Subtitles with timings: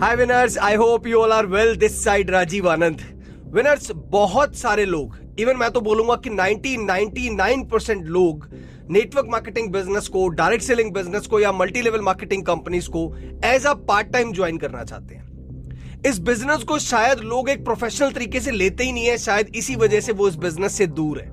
[0.00, 3.00] Hi winners I hope you all are well this side Rajeev Anand
[3.54, 8.48] winners बहुत सारे लोग even मैं तो बोलूँगा कि 90 99 परसेंट लोग
[8.90, 13.66] नेटवर्क मार्केटिंग बिज़नेस को डायरेक्ट सेलिंग बिज़नेस को या मल्टी लेवल मार्केटिंग कंपनीज़ को as
[13.66, 18.40] a part time join करना चाहते हैं। इस बिज़नेस को शायद लोग एक प्रोफेशनल तरीके
[18.40, 21.32] से लेते ही नहीं है, शायद इसी वजह से वो इस बिज़नेस से दूर है।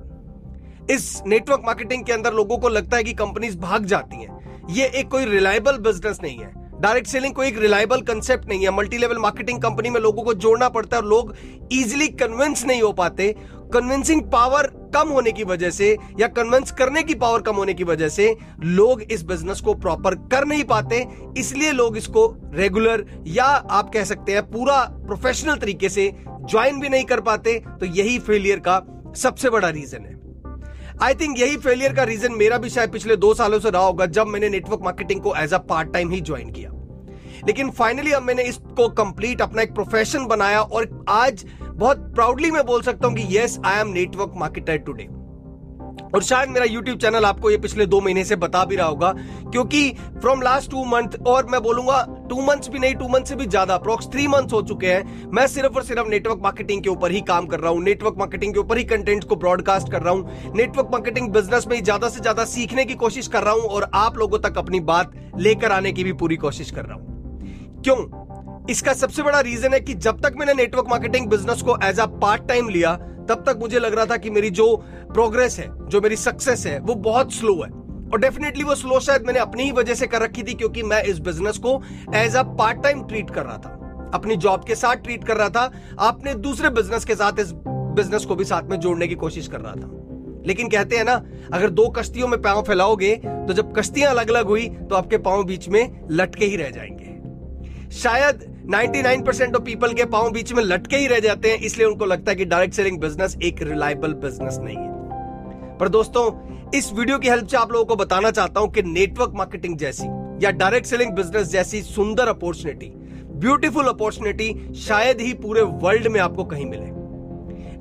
[0.95, 4.85] इस नेटवर्क मार्केटिंग के अंदर लोगों को लगता है कि कंपनीज़ भाग जाती हैं। ये
[4.85, 8.97] एक कोई रिलायबल बिज़नेस नहीं है। डायरेक्ट सेलिंग कोई एक रिलायबल कंसेप्ट नहीं है। मल्टी
[8.97, 11.33] लेवल मार्केटिंग कंपनी में लोगों को जोड़ना पड़ता है और लोग
[11.71, 13.35] इजिली कन्विंस नहीं हो पाते।
[13.73, 17.83] कन्विंसिंग पावर कम होने की वजह से या कन्विंस करने की पावर कम होने की
[17.83, 21.05] वजह से लोग इस बिज़नेस को प्रॉपर कर नहीं पाते।
[21.37, 26.89] इसलिए लोग इसको रेगुलर या आप कह सकते हैं पूरा प्रोफेशनल तरीके से ज्वाइन भी
[26.89, 28.81] नहीं कर पाते। तो यही फेलियर का
[29.15, 30.16] सबसे बड़ा रीजन है।
[31.03, 34.05] आई थिंक यही फेलियर का रीजन मेरा भी शायद पिछले दो सालों से रहा होगा
[34.05, 36.71] जब मैंने नेटवर्क मार्केटिंग को एज अ पार्ट टाइम ही ज्वाइन किया।
[37.47, 42.65] लेकिन फाइनली अब मैंने इसको कंप्लीट अपना एक प्रोफेशन बनाया और आज बहुत प्राउडली मैं
[42.65, 45.07] बोल सकता हूँ कि yes I am network marketer today
[46.15, 49.11] और शायद मेरा YouTube चैनल आपको ये पिछले दो महीने से बता भी रहा होगा,
[49.51, 49.89] क्योंकि
[50.21, 53.45] फ्रॉम लास्ट टू मंथ और मैं बोलूँगा टू मंथ्स भी नहीं टू मंथ से भी
[53.45, 57.11] ज़्यादा अप्रोक्स थ्री मंथ्स हो चुके हैं। मैं सिर्फ़ और सिर्फ़ नेटवर्क मार्केटिंग के ऊपर
[57.11, 60.13] ही काम कर रहा हूँ नेटवर्क मार्केटिंग के ऊपर ही कंटेंट को ब्रॉडकास्ट कर रहा
[60.13, 63.89] हूँ नेटवर्क मार्केटिंग बिज़नेस में ज़्यादा से ज़्यादा सीखने की कोशिश कर रहा हूँ, और
[63.95, 67.97] आप लोगों तक अपनी बात लेकर आने की भी पूरी कोशिश कर रहा हूँ। क्यों?
[68.69, 72.05] इसका सबसे बड़ा रीजन है कि जब तक मैंने नेटवर्क मार्केटिंग बिज़नेस को एज अ
[72.21, 72.97] पार्ट टाइम लिया
[73.29, 74.75] तब तक मुझे लग रहा था कि मेरी जो
[75.13, 77.69] प्रोग्रेस है, जो मेरी सक्सेस है, वो बहुत स्लो है।
[78.07, 81.03] और डेफिनेटली वो स्लो शायद मैंने अपनी ही वजह से कर रखी थी क्योंकि मैं
[81.03, 81.81] इस बिज़नेस को
[82.15, 83.73] as a part time treat कर रहा था।
[84.13, 88.25] अपनी जॉब के साथ ट्रीट कर रहा था, अपने दूसरे बिज़नेस के साथ इस बिज़नेस
[88.25, 89.89] को भी साथ में जोड़ने की कोशिश कर रहा था।
[90.45, 91.13] लेकिन कहते हैं ना,
[91.53, 95.43] अगर दो कश्तियों में पाँव फैलाओगे तो जब कश्तियाँ अलग अलग हुई तो आपके पाँव
[95.43, 100.97] बीच में लटके ही रह जाएँगे। शायद 99% ऑफ़ पीपल के पाँव बीच में लटके
[100.97, 104.57] ही रह जाते हैं, इसलिए उनको लगता है कि डायरेक्ट सेलिंग बिज़नेस एक रिलायबल बिज़नेस
[104.61, 106.23] नहीं है। पर दोस्तों,
[106.75, 110.07] इस वीडियो की हेल्प से आप लोगों को बताना चाहता हूँ कि नेटवर्क मार्केटिंग जैसी
[110.45, 112.91] या डायरेक्ट सेलिंग बिज़नेस जैसी सुंदर अपॉर्चुनिटी,
[113.37, 116.95] ब्यूटीफुल अपॉर्चुनिटी शायद ही पूरे वर्ल्ड में आपको कहीं मिले।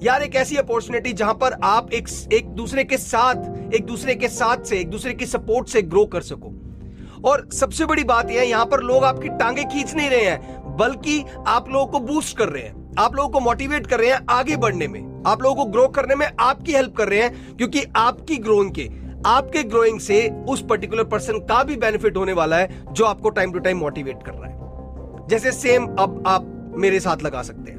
[0.07, 4.29] यार, एक ऐसी अपॉर्चुनिटी जहाँ पर आप एक एक दूसरे के साथ, एक दूसरे के
[4.29, 6.53] साथ से, एक दूसरे की सपोर्ट से ग्रो कर सको।
[7.25, 10.66] और सबसे बड़ी बात यह है, यहाँ पर लोग आपकी टांगे खींच नहीं रहे हैं
[10.77, 14.27] बल्कि आप लोगों को बूस्ट कर रहे हैं। आप लोगों को मोटिवेट कर रहे हैं
[14.31, 17.85] आगे बढ़ने में। आप लोगों को ग्रो करने में आपकी हेल्प कर रहे हैं, क्योंकि
[17.97, 18.91] आपकी ग्रोइंग के,
[19.27, 23.53] आपके ग्रोइंग से उस पर्टिकुलर पर्सन का भी बेनिफिट होने वाला है, जो आपको टाइम
[23.53, 24.57] टू टाइम मोटिवेट कर रहा है।
[25.29, 27.79] जैसे सेम अब आप मेरे साथ लगा सकते हैं।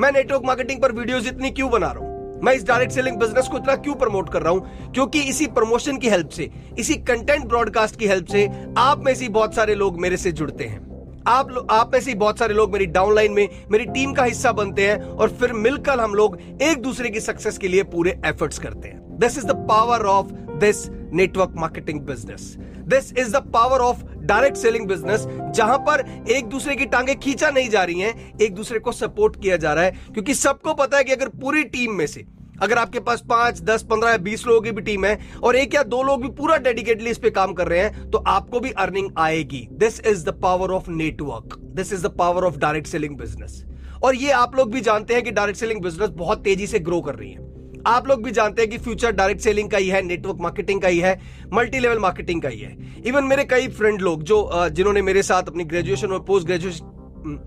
[0.00, 2.40] मैं नेटवर्क मार्केटिंग पर वीडियोस इतनी क्यों बना रहा हूँ?
[2.44, 4.92] मैं इस डायरेक्ट सेलिंग बिज़नेस को इतना क्यों प्रमोट कर रहा हूँ?
[4.92, 9.28] क्योंकि इसी प्रमोशन की हेल्प से, इसी कंटेंट ब्रॉडकास्ट की हेल्प से, आप में से
[9.28, 10.91] बहुत सारे लोग मेरे से जुड़ते हैं।
[11.26, 14.86] आप आप में से बहुत सारे लोग मेरी डाउनलाइन में, मेरी टीम का हिस्सा बनते
[14.86, 18.88] हैं और फिर मिलकर हम लोग एक दूसरे की सक्सेस के लिए पूरे एफर्ट्स करते
[18.88, 22.54] हैं। This is the power of this network marketing business
[22.88, 27.50] this is the power of direct selling business जहाँ पर एक दूसरे की टांगे खींचा
[27.50, 30.96] नहीं जा रही हैं, एक दूसरे को सपोर्ट किया जा रहा है, क्योंकि सबको पता
[30.96, 32.24] है कि अगर पूरी टीम में से
[32.62, 35.74] अगर आपके पास पाँच, दस, पंद्रह या बीस लोगों की भी टीम है और एक
[35.74, 38.70] या दो लोग भी पूरा डेडिकेटली इस पे काम कर रहे हैं तो आपको भी
[38.78, 43.16] अर्निंग आएगी। This is the power of network this is the power of direct selling
[43.18, 43.64] business
[44.02, 47.00] और ये आप लोग भी जानते हैं कि डायरेक्ट सेलिंग बिज़नेस बहुत तेज़ी से ग्रो
[47.00, 47.50] कर रही है।
[47.86, 50.88] आप लोग भी जानते हैं कि फ्यूचर डायरेक्ट सेलिंग का ही है नेटवर्क मार्केटिंग का
[50.88, 51.20] ही है
[51.52, 55.48] मल्टी लेवल मार्केटिंग का ही है। इवन मेरे कई फ्रेंड लोग जो जिन्होंने मेरे साथ
[55.48, 57.40] अपनी ग्रेजुएशन और पोस्ट ग्रेजुएशन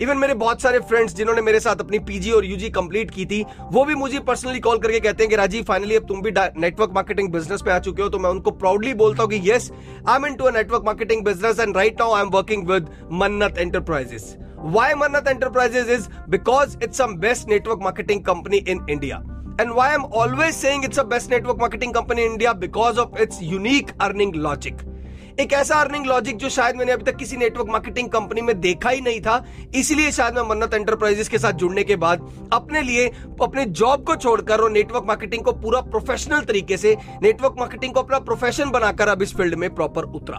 [0.00, 3.44] इवन मेरे बहुत सारे फ्रेंड्स जिन्होंने मेरे साथ अपनी पीजी और यूजी कंप्लीट की थी,
[3.72, 6.92] वो भी मुझे पर्सनली कॉल करके कहते हैं कि राजीव फाइनली अब तुम भी नेटवर्क
[6.94, 9.70] मार्केटिंग बिज़नेस पे आ चुके हो तो मैं उनको प्राउडली बोलता हूँ कि yes
[10.08, 13.58] I am to a network marketing business and right now I am working with Mannat
[13.58, 19.22] enterprises why Mannat enterprises is because it's um best network marketing company in India
[19.60, 23.20] and why am always saying it's a best network marketing company in India because of
[23.22, 24.82] its unique earning logic
[25.38, 28.90] एक ऐसा earning logic जो शायद मैंने अभी तक किसी network marketing company में देखा
[28.90, 29.44] ही नहीं था,
[29.74, 33.06] इसीलिए शायद मैं मन्नत एंटरप्राइजेस के साथ जुड़ने के बाद अपने लिए,
[33.42, 38.00] अपने जॉब को छोड़कर और नेटवर्क मार्केटिंग को पूरा प्रोफेशनल तरीके से नेटवर्क मार्केटिंग को
[38.00, 40.38] अपना प्रोफेशन बनाकर अब इस फ़ील्ड में प्रॉपर उतरा।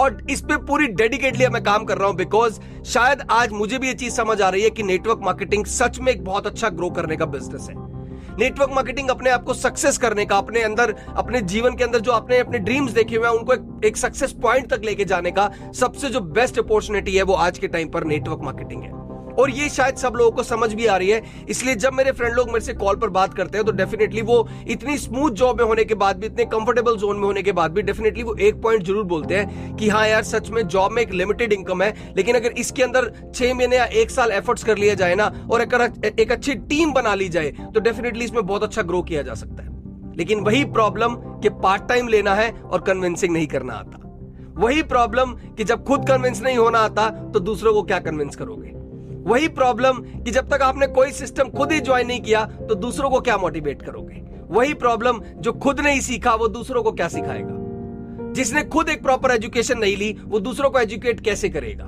[0.00, 3.86] और इस पे पूरी डेडिकेटली मैं काम कर रहा हूँ बिकॉज़ शायद आज मुझे भी
[3.86, 6.90] ये चीज़ समझ आ रही है कि नेटवर्क मार्केटिंग सच में एक बहुत अच्छा ग्रो
[6.90, 8.01] करने का बिज़नेस है।
[8.38, 12.12] नेटवर्क मार्केटिंग अपने आप को सक्सेस करने का अपने अंदर अपने जीवन के अंदर जो
[12.12, 15.50] आपने अपने ड्रीम्स देखे हुए हैं उनको एक, एक सक्सेस पॉइंट तक लेके जाने का
[15.74, 18.90] सबसे जो बेस्ट अपॉर्चुनिटी है वो आज के टाइम पर नेटवर्क मार्केटिंग है।
[19.32, 22.34] और ये शायद सब लोगों को समझ भी आ रही है। इसलिए जब मेरे फ्रेंड
[22.34, 25.66] लोग मेरे से कॉल पर बात करते हैं तो डेफिनेटली वो इतनी स्मूथ जॉब में
[25.66, 28.60] होने के बाद भी, इतने कंफर्टेबल जोन में होने के बाद भी डेफिनेटली वो एक
[28.62, 31.94] पॉइंट ज़रूर बोलते हैं कि हाँ यार, सच में जॉब में एक लिमिटेड इनकम है,
[32.16, 35.60] लेकिन अगर इसके अंदर छह महीने या एक साल एफर्ट्स कर लिया जाए ना, और
[35.60, 39.34] अगर एक अच्छी टीम बना ली जाए तो डेफिनेटली इसमें बहुत अच्छा ग्रो किया जा
[39.36, 39.70] सकता है।
[40.16, 43.98] लेकिन वही प्रॉब्लम कि पार्ट टाइम लेना है और कन्विंसिंग नहीं करना आता।
[44.56, 48.81] वही प्रॉब्लम कि जब खुद कन्विंस नहीं होना आता तो दूसरों को क्या कन्विंस करोगे?
[49.22, 53.10] वही प्रॉब्लम कि जब तक आपने कोई सिस्टम खुद ही ज्वाइन नहीं किया तो दूसरों
[53.10, 54.22] को क्या मोटिवेट करोगे?
[54.50, 58.32] वही प्रॉब्लम जो खुद नहीं सीखा, वो दूसरों को क्या सिखाएगा?
[58.32, 61.84] जिसने खुद एक प्रॉपर एजुकेशन नहीं ली, वो दूसरों को एजुकेट कैसे करेगा?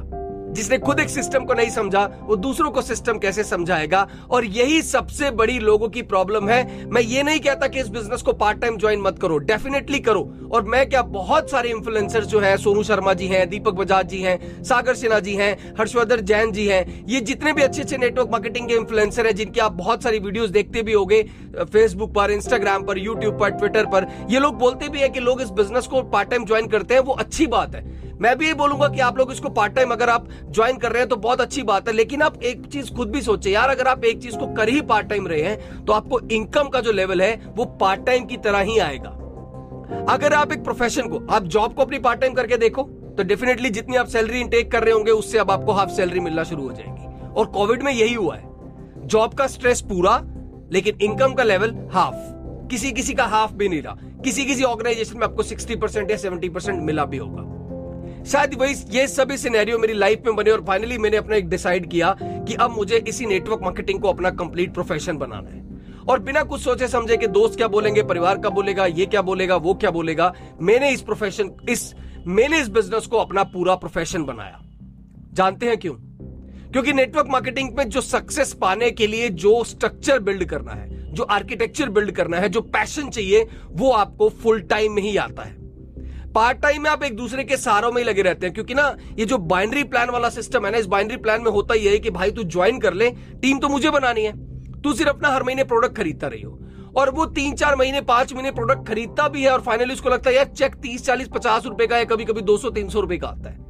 [0.54, 4.08] जिसने खुद एक सिस्टम को नहीं समझा, वो दूसरों को सिस्टम कैसे समझाएगा?
[4.30, 8.22] और यही सबसे बड़ी लोगों की प्रॉब्लम है। मैं ये नहीं कहता कि इस बिज़नेस
[8.22, 12.40] को पार्ट टाइम ज्वाइन मत करो। डेफिनेटली करो। और मैं क्या, बहुत सारे इन्फ्लुएंसर जो
[12.40, 16.52] है, सोनू शर्मा जी हैं, दीपक बजाज जी हैं, सागर सिन्हा जी हैं, हर्षवर्धन जैन
[16.52, 20.02] जी हैं, ये जितने भी अच्छे अच्छे नेटवर्क मार्केटिंग के इन्फ्लुएंसर हैं, जिनकी आप बहुत
[20.02, 21.22] सारी वीडियोस देखते भी होंगे
[21.56, 25.42] फेसबुक पर इंस्टाग्राम पर यूट्यूब पर ट्विटर पर, ये लोग बोलते भी है कि लोग
[25.42, 28.54] इस बिज़नेस को पार्ट टाइम ज्वाइन करते हैं, वो अच्छी बात है। मैं भी ये
[28.54, 31.40] बोलूँगा कि आप लोग इसको पार्ट टाइम अगर आप ज्वाइन कर रहे हैं तो बहुत
[31.40, 34.36] अच्छी बात है, लेकिन आप एक चीज़ खुद भी सोचे यार, अगर आप एक चीज़
[34.36, 37.64] को कर ही पार्ट टाइम रहे हैं तो आपको इनकम का जो लेवल है, वो
[37.80, 39.10] पार्ट टाइम की तरह ही आएगा।
[40.08, 42.82] अगर आप एक प्रोफेशन को, आप जॉब को अपनी पार्ट टाइम करके देखो
[43.16, 46.44] तो डेफिनेटली जितनी आप सैलरी इंटेक कर रहे होंगे, उससे अब आपको हाफ़ सैलरी मिलना
[46.44, 50.20] शुरू हो जाएगी। और कोविड में यही हुआ है। जॉब का स्ट्रेस पूरा,
[50.72, 52.32] लेकिन इनकम का लेवल हाफ़
[52.68, 56.16] किसी किसी का हाफ़ भी नहीं रहा। किसी किसी ऑर्गेनाइजेशन में आपको 60 परसेंट या
[56.16, 57.42] 70 परसेंट मिला भी होगा।
[58.26, 61.90] शायद वही ये सभी सिनेरियो मेरी लाइफ में बने और फाइनली मैंने अपना एक डिसाइड
[61.90, 65.64] किया कि अब मुझे इसी नेटवर्क मार्केटिंग को अपना कंप्लीट प्रोफेशन बनाना है।
[66.08, 69.56] और बिना कुछ सोचे समझे कि दोस्त क्या बोलेंगे, परिवार का बोलेगा, ये क्या बोलेगा,
[69.56, 71.94] वो क्या बोलेगा, मैंने इस प्रोफेशन इस,
[72.26, 74.60] मैंने इस बिज़नेस को अपना पूरा प्रोफेशन बनाया।
[75.32, 75.94] जानते हैं क्यों?
[76.72, 81.22] क्योंकि नेटवर्क मार्केटिंग में जो सक्सेस पाने के लिए जो स्ट्रक्चर बिल्ड करना है, जो
[81.22, 85.63] आर्किटेक्चर बिल्ड करना है, जो पैशन चाहिए, वो आपको फुल टाइम में ही आता है।
[86.34, 88.96] पार्ट टाइम में आप एक दूसरे के सहारों में ही लगे रहते हैं, क्योंकि ना,
[89.18, 91.98] ये जो बाइनरी प्लान वाला सिस्टम है ना, इस बाइनरी प्लान में होता ही है
[91.98, 93.10] कि भाई तू ज्वाइन कर ले,
[93.42, 94.32] टीम तो मुझे बनानी है।
[94.82, 96.58] तू सिर्फ़ अपना हर महीने प्रोडक्ट खरीदता रही हो
[96.96, 100.30] और वो तीन चार महीने, पाँच महीने प्रोडक्ट खरीदता भी है, और फाइनली उसको लगता
[100.30, 103.00] है, यार, चेक तीस चालीस पचास रुपए का या कभी कभी दो सौ, तीन सौ
[103.00, 103.63] रुपए का आता है।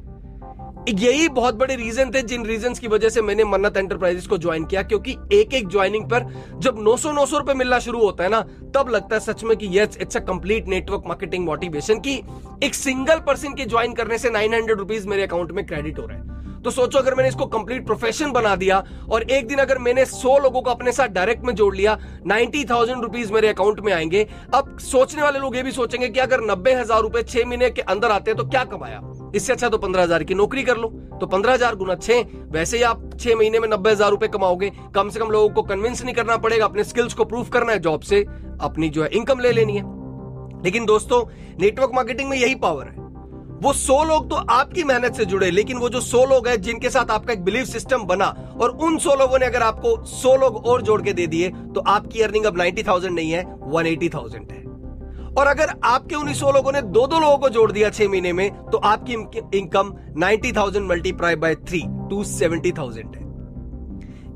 [0.89, 4.65] यही बहुत बड़े रीजन थे, जिन रीजन की वजह से मैंने मन्नत एंटरप्राइजेस को ज्वाइन
[4.65, 6.25] किया, क्योंकि एक एक ज्वाइनिंग पर
[6.59, 8.41] जब 900 900 रुपए मिलना शुरू होता है ना,
[8.75, 12.15] तब लगता है सच में कि yes it's a complete network marketing motivation की
[12.63, 16.05] एक सिंगल पर्सन के ज्वाइन करने से नाइन हंड्रेड रुपीज़ मेरे अकाउंट में क्रेडिट हो
[16.05, 16.34] रहा है।
[16.65, 20.37] तो सोचो अगर मैंने इसको कंप्लीट प्रोफेशन बना दिया और एक दिन अगर मैंने सौ
[20.37, 24.25] लोगों को अपने साथ डायरेक्ट में जोड़ लिया नाइन्टी थाउज़ेंड रुपीज़ मेरे अकाउंट में आएँगे।
[24.53, 27.81] अब सोचने वाले लोग ये भी सोचेंगे कि अगर नब्बे हज़ार रुपए छह महीने के
[27.83, 29.01] अंदर आते हैं तो क्या कमाया?
[29.35, 30.89] इससे अच्छा तो पंद्रह हज़ार की नौकरी कर लो।
[31.21, 32.21] तो पंद्रह हज़ार गुना छह,
[32.51, 35.63] वैसे ही आप छह महीने में नब्बे हज़ार रुपए कमाओगे। कम से कम लोगों को
[35.63, 38.25] कन्विंस नहीं करना पड़ेगा, अपने स्किल्स को प्रूव करना है जॉब से।
[38.61, 41.25] अपनी जो है इनकम ले लेनी है। लेकिन दोस्तों
[41.59, 43.04] नेटवर्क मार्केटिंग में यही पावर है।
[43.55, 46.89] वो सौ लोग तो आपकी मेहनत से जुड़े, लेकिन वो जो सौ लोग हैं, जिनके
[46.89, 48.25] साथ आपका एक बिलीव सिस्टम बना,
[48.61, 51.83] और उन सौ लोगों ने अगर आपको सौ लोग और जोड़ के दे दिए तो
[51.87, 54.63] आपकी अर्निंग अब नाइन्टी थाउज़ेंड नहीं है वन एटी थाउज़ेंड है।
[55.33, 58.33] और अगर आपके उन्हीं सौ लोगों ने दो दो लोगों को जोड़ दिया छह महीने
[58.33, 59.13] में तो आपकी
[59.57, 63.23] income ninety thousand multiply by three two seventy thousand है।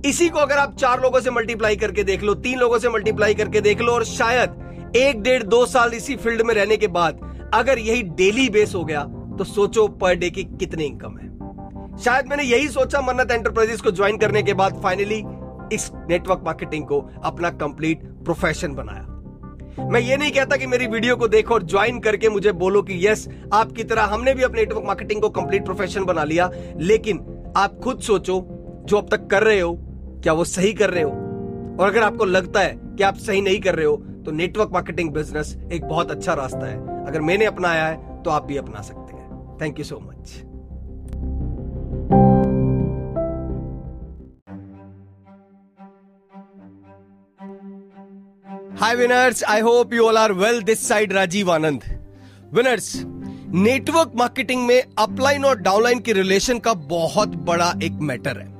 [0.05, 3.33] इसी को अगर आप चार लोगों से मल्टीप्लाई करके देख लो, तीन लोगों से मल्टीप्लाई
[3.33, 7.19] करके देख लो, और शायद एक डेढ़ दो साल इसी फ़ील्ड में रहने के बाद
[7.53, 9.03] अगर यही डेली बेस हो गया
[9.37, 13.91] तो सोचो पर डे की कितनी इनकम है। शायद मैंने यही सोचा मन्नत एंटरप्राइजेस को
[13.91, 15.23] ज्वाइन करने के बाद फाइनली
[15.73, 19.05] इस नेटवर्क मार्केटिंग को अपना कंप्लीट प्रोफेशन बनाया।
[19.91, 23.07] मैं ये नहीं कहता कि मेरी वीडियो को देखो और ज्वाइन करके मुझे बोलो कि
[23.07, 27.19] यस आपकी तरह हमने भी अपने नेटवर्क मार्केटिंग को कंप्लीट प्रोफेशन बना लिया, लेकिन
[27.57, 28.41] आप खुद सोचो,
[28.85, 29.75] जो अब तक कर रहे हो,
[30.23, 31.11] क्या वो सही कर रहे हो?
[31.79, 33.95] और अगर आपको लगता है कि आप सही नहीं कर रहे हो
[34.25, 38.45] तो नेटवर्क मार्केटिंग बिज़नेस एक बहुत अच्छा रास्ता है। अगर मैंने अपनाया है तो आप
[38.45, 40.37] भी अपना सकते हैं। Thank you so much
[48.81, 51.83] hi winners I hope you all are well this side Rajiv Anand
[52.53, 52.93] winners
[53.53, 58.58] network marketing में अपलाइन और डाउनलाइन के रिलेशन का बहुत बड़ा एक मैटर है।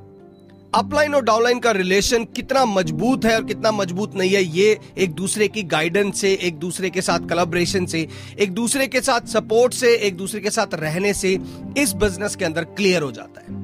[0.74, 5.12] अपलाइन और डाउनलाइन का रिलेशन कितना मज़बूत है और कितना मज़बूत नहीं है, ये एक
[5.12, 8.06] दूसरे की गाइडेंस से, एक दूसरे के साथ कलेब्रेशन से,
[8.38, 11.38] एक दूसरे के साथ सपोर्ट से, एक दूसरे के साथ रहने से
[11.78, 13.58] इस बिज़नेस के अंदर क्लियर हो जाता है।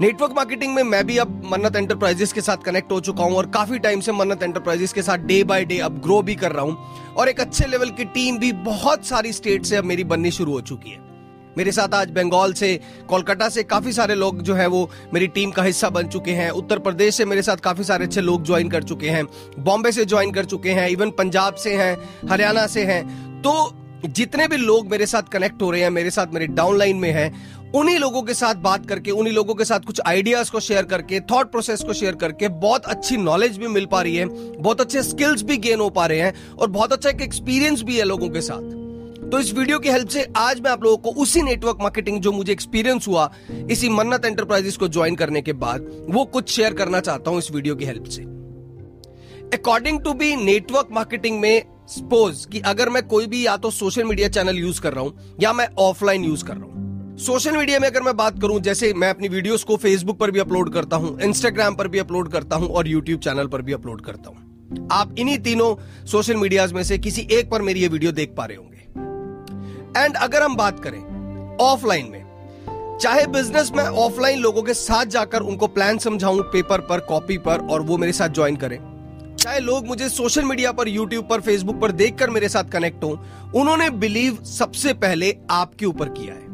[0.00, 3.46] नेटवर्क मार्केटिंग में मैं भी अब मन्नत एंटरप्राइजेस के साथ कनेक्ट हो चुका हूँ और
[3.50, 6.64] काफ़ी टाइम से मन्नत एंटरप्राइजेस के साथ डे बाय डे अब ग्रो भी कर रहा
[6.64, 10.30] हूँ और एक अच्छे लेवल की टीम भी बहुत सारी स्टेट से अब मेरी बननी
[10.30, 11.09] शुरू हो चुकी है।
[11.58, 15.50] मेरे साथ आज बंगाल से, कोलकाता से काफ़ी सारे लोग जो है वो मेरी टीम
[15.50, 18.68] का हिस्सा बन चुके हैं। उत्तर प्रदेश से मेरे साथ काफ़ी सारे अच्छे लोग ज्वाइन
[18.68, 19.24] कर चुके हैं।
[19.58, 21.96] बॉम्बे से ज्वाइन कर चुके हैं इवन पंजाब से हैं,
[22.30, 23.72] हरियाणा से हैं। तो
[24.06, 27.32] जितने भी लोग मेरे साथ कनेक्ट हो रहे हैं, मेरे साथ मेरे डाउनलाइन में हैं,
[27.74, 31.20] उन्हीं लोगों के साथ बात करके, उन्हीं लोगों के साथ कुछ आइडियाज़ को शेयर करके
[31.20, 35.02] थॉट प्रोसेस को शेयर करके बहुत अच्छी नॉलेज भी मिल पा रही है, बहुत अच्छे
[35.02, 38.28] स्किल्स भी गेन हो पा रहे हैं और बहुत अच्छा एक एक्सपीरियंस भी है लोगों
[38.28, 38.79] के साथ।
[39.30, 42.30] तो इस वीडियो की हेल्प से आज मैं आप लोगों को उसी नेटवर्क मार्केटिंग जो
[42.32, 43.30] मुझे एक्सपीरियंस हुआ,
[43.70, 47.50] इसी मन्नत एंटरप्राइजेस को ज्वाइन करने के बाद, वो कुछ शेयर करना चाहता हूँ इस
[47.50, 48.22] वीडियो की हेल्प से।
[49.54, 54.04] According to be network marketing में सपोज़ कि अगर मैं कोई भी या तो सोशल
[54.04, 57.78] मीडिया चैनल यूज़ कर रहा हूँ, या मैं ऑफलाइन यूज़ कर रहा हूँ। सोशल मीडिया
[57.78, 60.96] में अगर मैं बात करूँ, जैसे मैं अपनी वीडियोस को फेसबुक पर भी अपलोड करता
[60.96, 64.88] हूँ इंस्टाग्राम पर भी अपलोड करता हूँ और यूट्यूब चैनल पर भी अपलोड करता हूँ।
[64.92, 65.74] आप इन्हीं तीनों
[66.06, 68.69] सोशल मीडियाज में से किसी एक पर मेरी ये वीडियो देख पा रहे होंगे।
[69.96, 70.98] एंड अगर हम बात करें
[71.60, 77.00] ऑफलाइन में, चाहे बिज़नेस में ऑफलाइन लोगों के साथ जाकर उनको प्लान समझाऊं पेपर पर
[77.00, 78.78] कॉपी पर, और वो मेरे साथ ज्वाइन करें।
[79.36, 83.10] चाहे लोग मुझे सोशल मीडिया पर यूट्यूब पर फेसबुक पर देखकर मेरे साथ कनेक्ट हो,
[83.54, 86.49] उन्होंने बिलीव सबसे पहले आपके ऊपर किया है।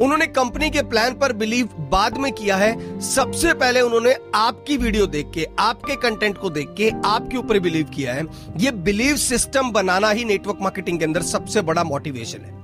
[0.00, 5.06] उन्होंने कंपनी के प्लान पर बिलीव बाद में किया है। सबसे पहले उन्होंने आपकी वीडियो
[5.06, 8.26] देख के, आपके कंटेंट को देख के, आपके ऊपर बिलीव किया है।
[8.56, 12.56] ये बिलीव सिस्टम बनाना ही नेटवर्क मार्केटिंग के अंदर सबसे बड़ा मोटिवेशन है।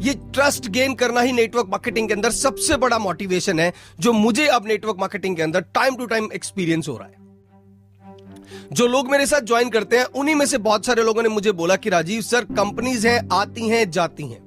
[0.00, 4.46] ये ट्रस्ट गेन करना ही नेटवर्क मार्केटिंग के अंदर सबसे बड़ा मोटिवेशन है, जो मुझे
[4.46, 7.24] अब नेटवर्क मार्केटिंग के अंदर टाइम टू टाइम एक्सपीरियंस हो रहा है।
[8.72, 11.52] जो लोग मेरे साथ ज्वाइन करते हैं, उन्हीं में से बहुत सारे लोगों ने मुझे
[11.52, 14.43] बोला कि राजीव सर कंपनीज़ हैं, आती हैं, जाती हैं।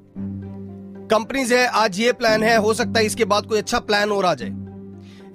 [1.07, 4.25] कंपनीज़ है, आज ये प्लान है, हो सकता है इसके बाद कोई अच्छा प्लान और
[4.25, 4.49] आ जाए।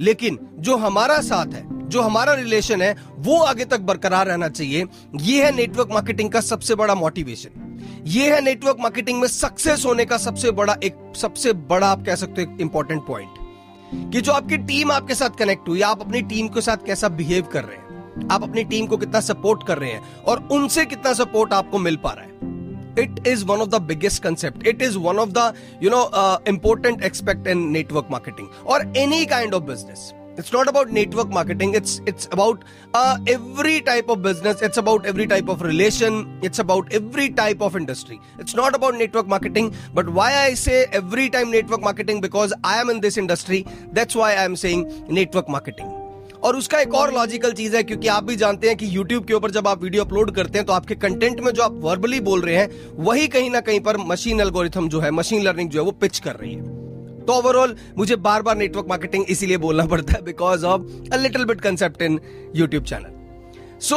[0.00, 4.86] लेकिन जो हमारा साथ है, जो हमारा रिलेशन है, वो आगे तक बरकरार रहना चाहिए।
[5.20, 7.68] ये है नेटवर्क मार्केटिंग का सबसे बड़ा मोटिवेशन
[8.06, 12.14] ये है नेटवर्क मार्केटिंग में सक्सेस होने का सबसे बड़ा एक, सबसे बड़ा आप कह
[12.14, 16.48] सकते हो इंपॉर्टेंट पॉइंट कि जो आपकी टीम आपके साथ कनेक्ट हुई, आप अपनी टीम
[16.48, 19.90] के साथ कैसा बिहेव कर रहे हैं, आप अपनी टीम को कितना सपोर्ट कर रहे
[19.90, 22.30] हैं, और उनसे कितना सपोर्ट आपको मिल पा रहा है।
[22.96, 24.66] It is one of the biggest concept.
[24.66, 29.26] It is one of the you know uh, important aspect in network marketing or any
[29.26, 30.12] kind of business.
[30.36, 31.74] It's not about network marketing.
[31.74, 34.62] It's it's about uh, every type of business.
[34.62, 36.38] It's about every type of relation.
[36.42, 38.20] It's about every type of industry.
[38.38, 39.74] It's not about network marketing.
[39.92, 42.22] But why i say every time network marketing?
[42.22, 43.66] Because i am in this industry.
[43.92, 46.01] That's why i am saying network marketing
[46.42, 49.34] और उसका एक और logical चीज़ है, क्योंकि आप भी जानते हैं कि यूट्यूब के
[49.34, 52.40] ऊपर जब आप वीडियो अपलोड करते हैं तो आपके कंटेंट में जो आप वर्बली बोल
[52.40, 52.68] रहे हैं,
[52.98, 56.18] वही कहीं ना कहीं पर मशीन एल्गोरिथम जो है मशीन लर्निंग जो है, वो पिच
[56.18, 56.70] कर रही है।
[57.22, 61.44] तो ओवरऑल मुझे बार बार नेटवर्क मार्केटिंग इसीलिए बोलना पड़ता है because of a little
[61.44, 62.20] bit concept in
[62.56, 63.96] YouTube channel so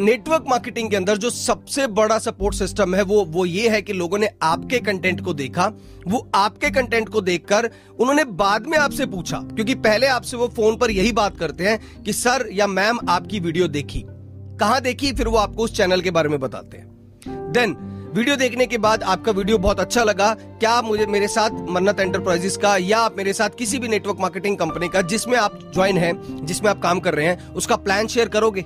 [0.00, 3.92] network marketing के अंदर जो सबसे बड़ा सपोर्ट सिस्टम है, वो वो ये है कि
[3.92, 5.72] लोगों ने आपके कंटेंट को देखा।
[6.08, 10.76] वो आपके कंटेंट को देखकर उन्होंने बाद में आपसे पूछा, क्योंकि पहले आपसे वो फ़ोन
[10.76, 14.04] पर यही बात करते हैं कि, सर या मैम, आपकी वीडियो देखी।
[14.60, 15.12] कहाँ देखी?
[15.12, 17.76] फिर वो आपको उस चैनल के बारे में बताते हैं। देन
[18.14, 22.00] वीडियो देखने के बाद आपका वीडियो बहुत अच्छा लगा। क्या आप मुझे, मेरे साथ मन्नत
[22.00, 25.98] एंटरप्राइजेस का या आप मेरे साथ किसी भी नेटवर्क मार्केटिंग कंपनी का, जिसमें आप ज्वाइन
[25.98, 28.64] हैं, जिसमें आप काम कर रहे हैं, उसका प्लान शेयर करोगे?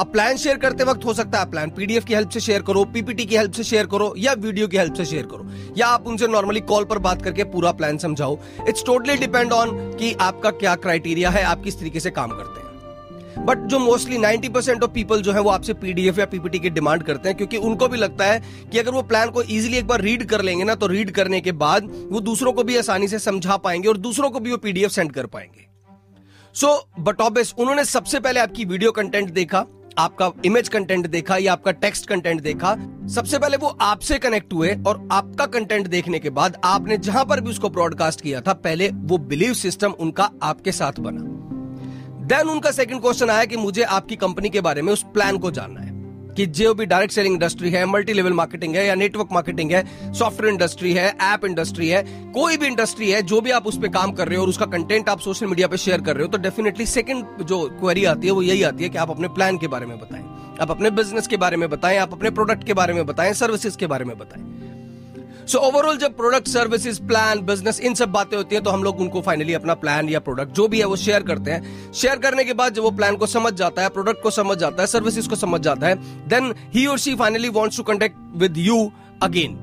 [0.00, 2.84] अब प्लान शेयर करते वक्त हो सकता है प्लान पीडीएफ की हेल्प से शेयर करो
[2.84, 5.46] पीपीटी की हेल्प से शेयर करो या वीडियो की हेल्प से शेयर करो।
[5.76, 9.70] या आप उनसे नॉर्मली कॉल पर बात करके पूरा प्लान समझाओ। इट्स टोटली डिपेंड ऑन
[9.98, 14.18] कि आपका क्या क्राइटेरिया है, आप किस तरीके से काम करते हैं। बट जो मोस्टली
[14.18, 17.36] 90 परसेंट ऑफ़ पीपल जो है, वो आपसे पीडीएफ या पीपीटी की डिमांड करते हैं,
[17.36, 20.42] क्योंकि उनको भी लगता है कि अगर वो प्लान को इजीली एक बार रीड कर
[20.42, 23.88] लेंगे ना तो रीड करने के बाद वो दूसरों को भी आसानी से समझा पाएँगे
[23.88, 25.66] और दूसरों को भी वो पीडीएफ सेंड कर पाएँगे।
[26.54, 29.64] सो बट ऑब्वियस उन्होंने सबसे पहले आपकी वीडियो कंटेंट देखा
[29.98, 32.74] आपका इमेज कंटेंट देखा या आपका टेक्स्ट कंटेंट देखा,
[33.08, 37.40] सबसे पहले वो आपसे कनेक्ट हुए और आपका कंटेंट देखने के बाद आपने जहाँ पर
[37.40, 41.28] भी उसको ब्रॉडकास्ट किया था, पहले वो बिलीव सिस्टम उनका आपके साथ बना।
[42.26, 45.50] देन उनका सेकंड क्वेश्चन आया कि मुझे आपकी कंपनी के बारे में उस प्लान को
[45.50, 45.91] जानना है।
[46.36, 50.12] कि जो भी डायरेक्ट सेलिंग इंडस्ट्री है मल्टी लेवल मार्केटिंग है या नेटवर्क मार्केटिंग है
[50.12, 53.88] सॉफ्टवेयर इंडस्ट्री है ऐप इंडस्ट्री है, कोई भी इंडस्ट्री है, जो भी आप उस पर
[53.90, 56.32] काम कर रहे हो और उसका कंटेंट आप सोशल मीडिया पर शेयर कर रहे हो
[56.32, 59.58] तो डेफिनेटली सेकंड जो क्वेरी आती है, वो यही आती है कि आप अपने प्लान
[59.58, 60.24] के बारे में बताएँ।
[60.60, 63.78] आप अपने बिज़नेस के बारे में बताएँ, आप अपने प्रोडक्ट के बारे में बताएँ सर्विसेज़
[63.78, 64.61] के बारे में बताएँ।
[65.48, 69.00] सो ओवरऑल जब प्रोडक्ट सर्विसेज़ प्लान बिज़नेस इन सब बातें होती है तो हम लोग
[69.00, 72.44] उनको फाइनली अपना प्लान या प्रोडक्ट जो भी है, वो शेयर करते हैं। शेयर करने
[72.44, 75.28] के बाद जब वो प्लान को समझ जाता है प्रोडक्ट को समझ जाता है सर्विसेज़
[75.28, 75.94] को समझ जाता है
[76.28, 78.90] देन ही और she finally wants to contact with you
[79.22, 79.58] again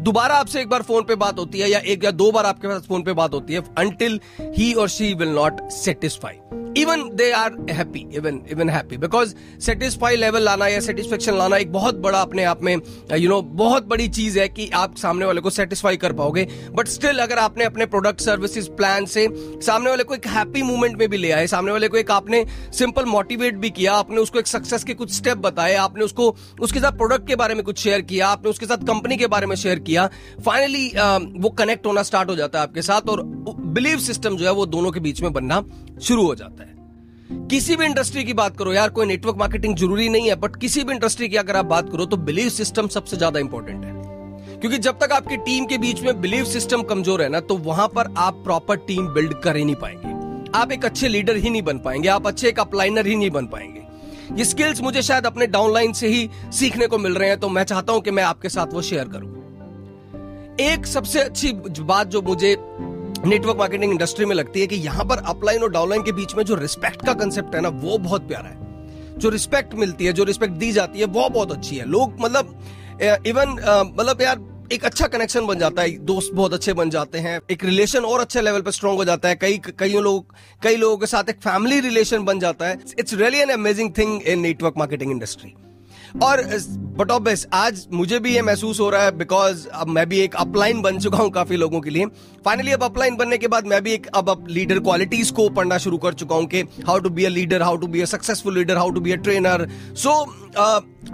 [0.00, 2.68] दोबारा आपसे एक बार फ़ोन पे बात होती है या एक या दो बार आपके
[2.68, 6.34] पास फ़ोन पे बात होती है अंटिल ही और she will not satisfy
[6.78, 11.72] even they are happy even even happy because satisfy level लाना या सेटिस्फेक्शन लाना एक
[11.72, 14.96] बहुत बड़ा अपने आप में यू you नो know, बहुत बड़ी चीज़ है कि आप
[14.96, 19.26] सामने वाले को सेटिस्फाई कर पाओगे। बट स्टिल अगर आपने अपने प्रोडक्ट सर्विसेज़ प्लान से
[19.62, 22.44] सामने वाले को एक हैप्पी मूवमेंट में भी ले आए सामने वाले को एक आपने
[22.72, 26.80] सिंपल मोटिवेट भी किया आपने उसको एक सक्सेस के कुछ स्टेप बताए आपने उसको उसके
[26.80, 29.56] साथ प्रोडक्ट के बारे में कुछ शेयर किया आपने उसके साथ कंपनी के बारे में
[29.56, 30.08] शेयर किया
[30.44, 30.86] फाइनली
[31.40, 33.22] वो कनेक्ट होना स्टार्ट हो जाता है आपके साथ और
[33.78, 35.62] बिलीव सिस्टम जो है वो दोनों के बीच में बनना
[36.02, 36.67] शुरू हो जाता है।
[37.30, 40.84] किसी भी इंडस्ट्री की बात करो, यार, कोई नेटवर्क मार्केटिंग ज़रूरी नहीं है बट किसी
[40.84, 43.96] भी इंडस्ट्री की अगर आप बात करो तो बिलीव सिस्टम सबसे ज़्यादा इंपॉर्टेंट है।
[44.60, 47.86] क्योंकि जब तक आपकी टीम के बीच में बिलीव सिस्टम कमज़ोर है ना तो वहाँ
[47.88, 51.62] पर आप प्रॉपर टीम बिल्ड कर ही नहीं पाएँगे। आप एक अच्छे लीडर ही नहीं
[51.62, 53.86] बन पाएँगे, आप अच्छे एक अपलाइनर ही नहीं बन पाएँगे।
[54.34, 57.64] ये स्किल्स मुझे शायद अपने डाउनलाइन से ही सीखने को मिल रहे हैं तो मैं
[57.64, 59.36] चाहता हूँ कि मैं आपके साथ वो शेयर करूँ।
[60.60, 62.56] एक सबसे अच्छी बात जो मुझे
[63.26, 66.44] नेटवर्क मार्केटिंग इंडस्ट्री में लगती है कि यहाँ पर अपलाइन और डाउनलाइन के बीच में
[66.44, 70.24] जो रिस्पेक्ट का कंसेप्ट है ना, वो बहुत प्यारा है। जो रिस्पेक्ट मिलती है, जो
[70.24, 72.58] रिस्पेक्ट दी जाती है, वो बहुत अच्छी है। लोग मतलब
[73.26, 73.56] इवन
[73.98, 74.40] मतलब यार,
[74.72, 78.20] एक अच्छा कनेक्शन बन जाता है, दोस्त बहुत अच्छे बन जाते हैं, एक रिलेशन और
[78.20, 81.40] अच्छे लेवल पर स्ट्रांग हो जाता है, कई कई लोग, कई लोगों के साथ एक
[81.40, 85.54] फैमिली रिलेशन बन जाता है। It's really an amazing thing in network marketing industry
[86.22, 86.42] और
[86.98, 87.10] बट
[87.54, 90.98] आज मुझे भी ये महसूस हो रहा है बिकॉज़ अब मैं भी एक अपलाइन बन
[90.98, 92.06] चुका हूँ काफ़ी लोगों के लिए।
[92.44, 95.78] फाइनली अब अपलाइन बनने के बाद मैं भी एक, अब अब लीडर क्वालिटीज को पढ़ना
[95.78, 98.54] शुरू कर चुका हूँ कि how to be a leader how to be a successful
[98.54, 100.10] leader how to be a trainer so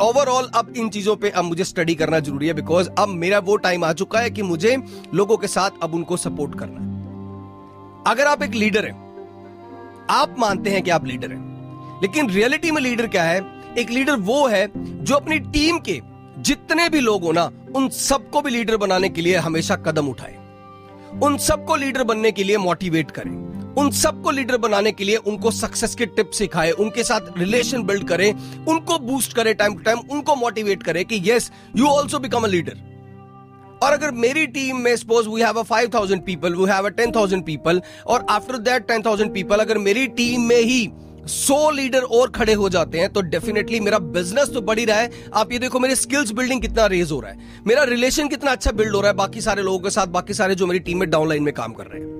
[0.03, 3.57] overall अब इन चीज़ों पे अब मुझे स्टडी करना ज़रूरी है बिकॉज़ अब मेरा वो
[3.57, 4.77] टाइम आ चुका है कि मुझे
[5.15, 6.93] लोगों के साथ अब उनको सपोर्ट करना
[8.07, 9.03] अगर आप एक लीडर हैं,
[10.11, 13.41] आप मानते हैं कि आप लीडर हैं, लेकिन रियलिटी में लीडर क्या है?
[13.79, 16.01] एक लीडर वो है जो अपनी टीम के
[16.39, 17.45] जितने भी लोग हो ना,
[17.77, 20.35] उन सबको भी लीडर बनाने के लिए हमेशा कदम उठाए।
[21.23, 23.31] उन सबको लीडर बनने के लिए मोटिवेट करें।
[23.79, 28.09] उन सबको लीडर बनाने के लिए उनको सक्सेस के टिप्स सिखाए, उनके साथ रिलेशन बिल्ड
[28.09, 28.33] करें,
[28.65, 32.49] उनको बूस्ट करें टाइम टू टाइम उनको मोटिवेट करे कि yes you also become a
[32.49, 32.83] leader
[33.83, 37.43] और अगर मेरी टीम में suppose we have a 5000 people we have a 10000
[37.47, 40.87] people और आफ्टर दैट 10000 पीपल अगर मेरी टीम में ही
[41.27, 44.99] सौ लीडर और खड़े हो जाते हैं तो डेफिनेटली मेरा बिज़नेस तो बढ़ ही रहा
[44.99, 48.51] है। आप ये देखो, मेरे स्किल्स बिल्डिंग कितना रेज हो रहा है। मेरा रिलेशन कितना
[48.51, 50.99] अच्छा बिल्ड हो रहा है, बाकी सारे लोगों के साथ, बाकी सारे जो मेरी टीम
[50.99, 52.13] में डाउनलाइन में काम कर रहे हैं।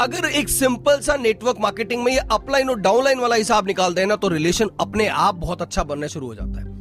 [0.00, 4.16] अगर एक सिंपल सा नेटवर्क मार्केटिंग में ये अपलाइन और डाउनलाइन वाला हिसाब निकाल देना
[4.16, 6.76] तो रिलेशन अपने आप बहुत अच्छा बनना शुरू हो जाता है।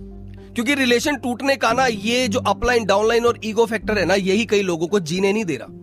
[0.54, 4.46] क्योंकि रिलेशन टूटने का ना, ये जो अपलाइन डाउनलाइन और ईगो फैक्टर है ना, यही
[4.46, 5.74] कई लोगों को जीने नहीं दे रहा।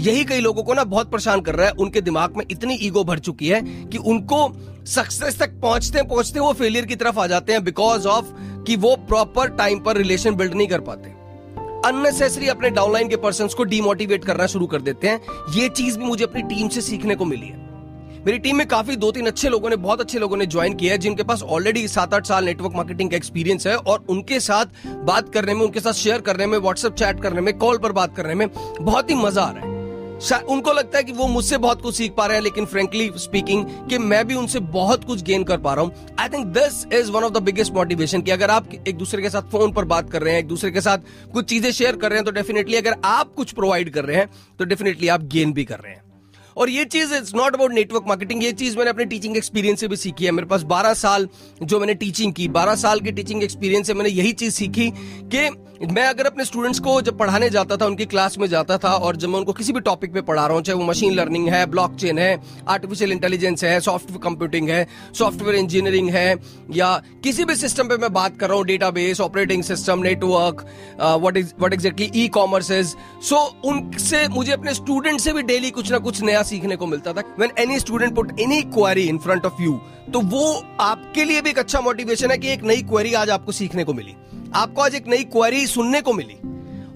[0.00, 3.04] यही कई लोगों को ना बहुत परेशान कर रहा है। उनके दिमाग में इतनी ईगो
[3.04, 4.48] भर चुकी है कि उनको
[4.88, 8.26] सक्सेस तक पहुँचते पहुँचते वो फेलियर की तरफ़ आ जाते हैं बिकॉज़ ऑफ़
[8.64, 11.10] कि वो प्रॉपर टाइम पर रिलेशन बिल्ड नहीं कर पाते।
[11.88, 15.20] अननेसेसरी अपने डाउनलाइन के पर्सन को डीमोटिवेट करना शुरू कर देते हैं।
[15.54, 17.66] ये चीज़ भी मुझे अपनी टीम से सीखने को मिली है।
[18.26, 20.92] मेरी टीम में काफ़ी दो तीन अच्छे लोगों ने, बहुत अच्छे लोगों ने ज्वाइन किया
[20.92, 24.86] है, जिनके पास ऑलरेडी सात आठ साल नेटवर्क मार्केटिंग का एक्सपीरियंस है और उनके साथ
[24.86, 28.16] बात करने में, उनके साथ शेयर करने में व्हाट्सएप चैट करने में कॉल पर बात
[28.16, 28.48] करने में
[28.80, 29.77] बहुत ही मज़ा आ रहा है।
[30.48, 33.64] उनको लगता है कि वो मुझसे बहुत कुछ सीख पा रहे हैं, लेकिन फ्रेंकली स्पीकिंग
[33.90, 37.10] कि मैं भी उनसे बहुत कुछ गेन कर पा रहा हूँ। I think this is
[37.10, 40.10] one of the biggest motivation कि अगर आप एक दूसरे के साथ फ़ोन पर बात
[40.10, 40.98] कर रहे हैं, एक दूसरे के साथ
[41.32, 44.28] कुछ चीज़ें शेयर कर रहे हैं तो डेफिनेटली अगर आप कुछ प्रोवाइड कर रहे हैं
[44.58, 46.02] तो डेफिनेटली आप गेन भी कर रहे हैं।
[46.58, 49.88] और ये चीज़ it's not about network marketing ये चीज़ मैंने अपने टीचिंग एक्सपीरियंस से
[49.88, 51.28] भी सीखी है। मेरे पास 12 साल
[51.62, 54.90] जो मैंने टीचिंग की 12 साल के टीचिंग एक्सपीरियंस से मैंने यही चीज़ सीखी
[55.34, 55.48] कि
[55.86, 59.16] मैं अगर अपने स्टूडेंट्स को जब पढ़ाने जाता था, उनकी क्लास में जाता था और
[59.16, 61.64] जब मैं उनको किसी भी टॉपिक पे पढ़ा रहा हूँ, चाहे वो मशीन लर्निंग है
[61.66, 64.86] ब्लॉकचेन है आर्टिफिशियल इंटेलिजेंस है सॉफ्टवेयर कंप्यूटिंग है
[65.18, 66.34] सॉफ्टवेयर इंजीनियरिंग है,
[66.74, 70.64] या किसी भी सिस्टम पे मैं बात कर रहा हूँ database operating system network
[71.00, 72.72] what is what exactly e commerce
[73.28, 77.12] so उनसे, मुझे अपने स्टूडेंट से भी डेली कुछ ना कुछ नया सीखने को मिलता
[77.12, 79.80] था। When any student put any query in front of you
[80.12, 83.52] तो वो आपके लिए भी एक अच्छा मोटिवेशन है कि एक नई क्वेरी आज आपको
[83.52, 84.14] सीखने को मिली।
[84.54, 86.36] आपको आज एक नई क्वेरी सुनने को मिली।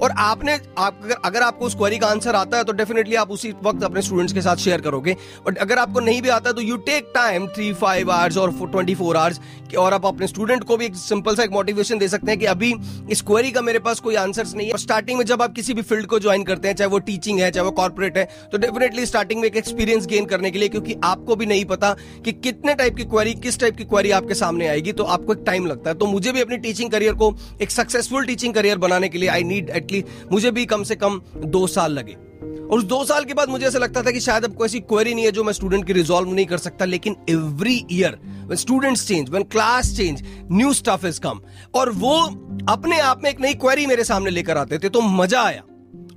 [0.02, 3.30] और आपने, आप, अगर अगर आपको उस क्वेरी का आंसर आता है तो डेफिनेटली आप
[3.30, 6.60] उसी वक्त अपने स्टूडेंट्स के साथ शेयर करोगे। बट अगर आपको नहीं भी आता तो
[6.62, 9.40] you take time three five hours और ट्वेंटी फोर आवर्स
[9.78, 12.46] और आप अपने स्टूडेंट को भी एक सिंपल सा एक मोटिवेशन दे सकते हैं कि
[12.46, 12.72] अभी
[13.10, 15.82] इस क्वेरी का मेरे पास कोई आंसर नहीं है। स्टार्टिंग में जब आप किसी भी
[15.82, 19.06] फ़ील्ड को ज्वाइन करते हैं, चाहे वो टीचिंग है, चाहे वो कॉर्पोरेट है तो डेफिनेटली
[19.06, 22.74] स्टार्टिंग में एक एक्सपीरियंस गेन करने के लिए, क्योंकि आपको भी नहीं पता कि कितने
[22.74, 25.90] टाइप की क्वेरी किस टाइप की क्वेरी आपके सामने आएगी तो आपको एक टाइम लगता
[25.90, 29.28] है। तो मुझे भी अपनी टीचिंग करियर को एक सक्सेसफुल टीचिंग करियर बनाने के लिए
[29.28, 32.16] आई नीड एटलीस्ट मुझे भी कम से कम दो साल लगे।
[32.62, 34.80] और उस दो साल के बाद मुझे ऐसा लगता था कि शायद अब कोई ऐसी
[34.80, 38.60] क्वेरी नहीं है जो मैं स्टूडेंट की रिजॉल्व नहीं कर सकता लेकिन every year when
[38.60, 41.40] students change when class change new stuff is come
[41.74, 42.20] और वो
[42.68, 45.62] अपने आप में एक नई क्वेरी मेरे सामने लेकर आते थे तो मज़ा आया।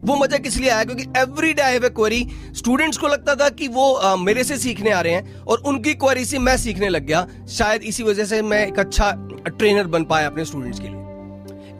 [0.04, 0.84] वो मज़ा किस लिए आया?
[0.84, 4.92] क्योंकि every day I query students को लगता था कि वो आ, मेरे से सीखने
[4.92, 8.42] आ रहे हैं और उनकी क्वेरी से मैं सीखने लग गया। शायद इसी वजह से
[8.42, 9.12] मैं एक अच्छा
[9.48, 11.05] ट्रेनर बन पाया अपने स्टूडेंट्स के लिए।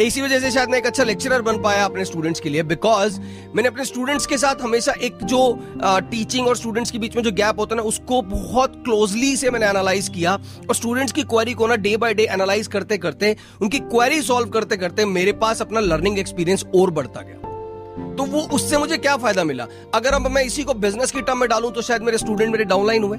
[0.02, 3.20] इसी वजह से शायद मैं एक अच्छा लेक्चरर बन पाया अपने स्टूडेंट्स के लिए बिकॉज़
[3.56, 5.40] मैंने अपने स्टूडेंट्स के साथ हमेशा एक जो
[5.84, 9.52] टीचिंग और स्टूडेंट्स के बीच में जो गैप होता है ना, उसको बहुत क्लोजली से
[9.52, 10.34] मैंने एनालाइज किया।
[10.70, 14.50] और स्टूडेंट्स की क्वेरी को ना डे बाय डे एनालाइज करते करते उनकी क्वेरी सॉल्व
[14.50, 19.16] करते करते मेरे पास अपना लर्निंग एक्सपीरियंस और बढ़ता गया। तो वो उससे मुझे क्या
[19.18, 19.68] फ़ायदा मिला?
[19.94, 22.64] अगर अब मैं इसी को बिज़नेस की टर्म में डालूं तो शायद मेरे स्टूडेंट मेरे
[22.66, 23.18] डाउनलाइन हुए।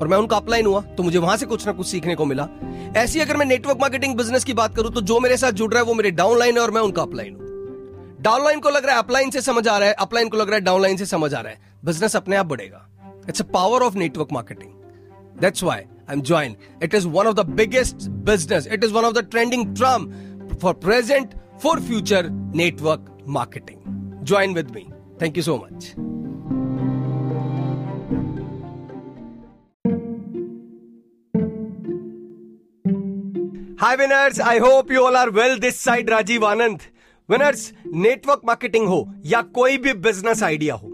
[0.00, 2.48] और मैं उनका अपलाइन हुआ तो मुझे वहाँ से कुछ ना कुछ सीखने को मिला।
[2.96, 5.82] ऐसी अगर मैं नेटवर्क मार्केटिंग बिज़नेस की बात करूँ तो जो मेरे साथ जुड़ रहा
[5.82, 7.48] है, वो मेरे डाउनलाइन है और मैं उनका अपलाइन हूँ।
[8.20, 10.54] डाउनलाइन को लग रहा है अपलाइन से समझ आ रहा है अपलाइन को लग रहा
[10.54, 12.86] है डाउनलाइन से समझ आ रहा है। बिज़नेस अपने आप बढ़ेगा।
[13.28, 14.70] It's a power of network marketing
[15.40, 19.04] that's why I am join it is one of the biggest business it is one
[19.04, 20.10] of the trending term
[20.62, 24.86] for present for future network marketing join with me
[25.22, 25.92] thank you so much
[33.80, 35.58] Hi winners, I hope you all are well.
[35.58, 36.82] This side Rajiv Anand.
[37.28, 37.60] Winners,
[37.94, 40.90] network marketing हो या कोई भी business idea हो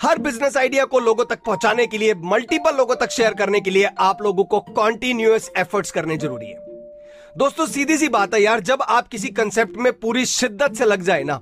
[0.00, 3.70] हर business idea को लोगों तक पहुँचाने के लिए मल्टीपल लोगों तक शेयर करने के
[3.70, 8.60] लिए आप लोगों को कॉन्टिन्यूस एफर्ट्स करने ज़रूरी है दोस्तों सीधी सी बात है यार
[8.70, 11.40] जब आप किसी कंसेप्ट में पूरी शिद्दत से लग जाए ना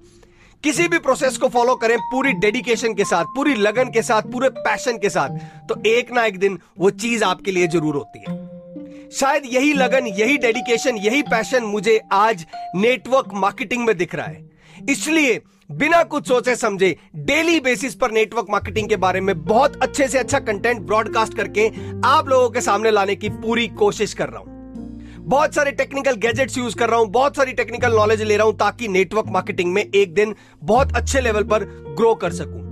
[0.64, 4.48] किसी भी प्रोसेस को फॉलो करें पूरी डेडिकेशन के साथ पूरी लगन के साथ पूरे
[4.60, 8.49] पैशन के साथ तो एक ना एक दिन वो चीज़ आपके लिए ज़रूर होती है
[9.10, 12.44] शायद यही लगन, यही डेडिकेशन यही पैशन मुझे आज
[12.76, 18.46] नेटवर्क मार्केटिंग में दिख रहा है। इसलिए बिना कुछ सोचे समझे डेली बेसिस पर नेटवर्क
[18.50, 21.66] मार्केटिंग के बारे में बहुत अच्छे से अच्छा कंटेंट ब्रॉडकास्ट करके
[22.06, 24.58] आप लोगों के सामने लाने की पूरी कोशिश कर रहा हूँ।
[25.20, 28.56] बहुत सारे टेक्निकल गैजेट्स यूज़ कर रहा हूँ, बहुत सारी टेक्निकल नॉलेज ले रहा हूँ
[28.58, 31.64] ताकि नेटवर्क मार्केटिंग में एक दिन बहुत अच्छे लेवल पर
[31.96, 32.68] ग्रो कर सकूँ।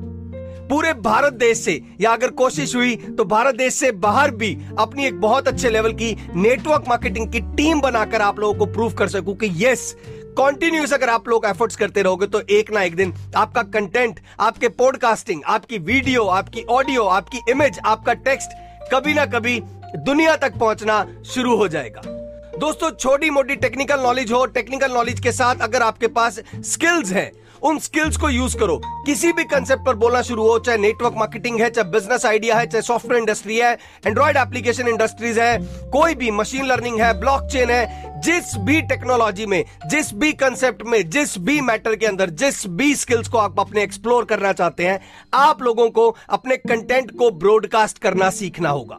[0.70, 5.06] पूरे भारत देश से, या अगर कोशिश हुई तो भारत देश से बाहर भी अपनी
[5.06, 9.08] एक बहुत अच्छे लेवल की नेटवर्क मार्केटिंग की टीम बनाकर आप लोगों को प्रूव कर
[9.08, 9.94] सकूँ कि यस
[10.36, 14.68] कॉन्टिन्यूस अगर आप लोग एफर्ट्स करते रहोगे तो एक ना एक दिन आपका कंटेंट आपके
[14.82, 18.50] पॉडकास्टिंग आपकी वीडियो आपकी ऑडियो आपकी इमेज आपका टेक्स्ट
[18.92, 19.60] कभी ना कभी
[19.96, 22.00] दुनिया तक पहुँचना शुरू हो जाएगा।
[22.58, 27.30] दोस्तों छोटी मोटी टेक्निकल नॉलेज हो टेक्निकल नॉलेज के साथ अगर आपके पास स्किल्स हैं
[27.62, 31.60] उन स्किल्स को यूज़ करो। किसी भी कंसेप्ट पर बोलना शुरू हो, चाहे नेटवर्क मार्केटिंग
[31.60, 35.58] है, चाहे बिज़नेस आइडिया है, चाहे सॉफ्टवेयर इंडस्ट्री है एंड्रॉइड एप्लीकेशन इंडस्ट्रीज़ है,
[35.90, 41.10] कोई भी मशीन लर्निंग है ब्लॉकचेन है, जिस भी टेक्नोलॉजी में, जिस भी कंसेप्ट में,
[41.10, 45.00] जिस भी मैटर के अंदर, जिस भी स्किल्स को आप अपने एक्सप्लोर करना चाहते हैं,
[45.34, 48.98] आप लोगों को अपने कंटेंट को ब्रॉडकास्ट करना सीखना होगा।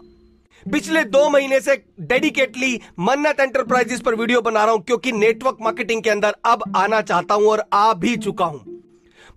[0.64, 6.04] पिछले दो महीने से डेडिकेटली मन्नत एंटरप्राइजेस पर वीडियो बना रहा हूँ, क्योंकि नेटवर्क मार्केटिंग
[6.04, 8.60] के अंदर अब आना चाहता हूँ और आ भी चुका हूँ।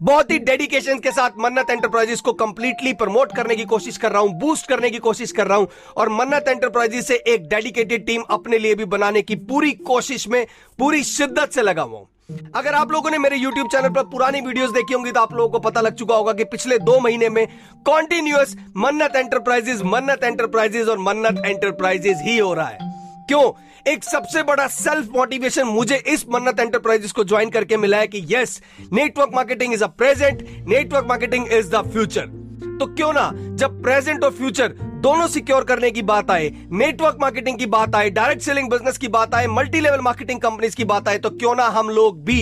[0.02, 4.20] बहुत ही डेडिकेशन के साथ मन्नत एंटरप्राइजेस को कंप्लीटली प्रमोट करने की कोशिश कर रहा
[4.22, 8.22] हूँ बूस्ट करने की कोशिश कर रहा हूँ और मन्नत एंटरप्राइजेस से एक डेडिकेटेड टीम
[8.30, 10.46] अपने लिए भी बनाने की पूरी कोशिश में,
[10.78, 12.06] पूरी शिद्दत से लगा हुआ
[12.54, 15.48] अगर आप लोगों ने मेरे YouTube चैनल पर पुरानी वीडियोस देखी होंगी तो आप लोगों
[15.50, 17.46] को पता लग चुका होगा कि पिछले दो महीने में
[17.86, 22.90] कॉन्टिन्यूस मन्नत एंटरप्राइजेस मन्नत एंटरप्राइजेस और मन्नत एंटरप्राइजेस ही हो रहा है।
[23.28, 23.50] क्यों?
[23.92, 28.26] एक सबसे बड़ा सेल्फ मोटिवेशन मुझे इस मन्नत एंटरप्राइजेस को ज्वाइन करके मिला है कि
[28.30, 32.26] yes network marketing is a present network marketing is the future
[32.80, 34.68] तो क्यों ना, जब प्रेजेंट और फ्यूचर
[35.02, 39.08] दोनों सिक्योर करने की बात आए नेटवर्क मार्केटिंग की बात आए डायरेक्ट सेलिंग बिज़नेस की
[39.08, 42.40] बात आए मल्टी लेवल मार्केटिंग कंपनीज़ की बात आए तो क्यों ना हम लोग भी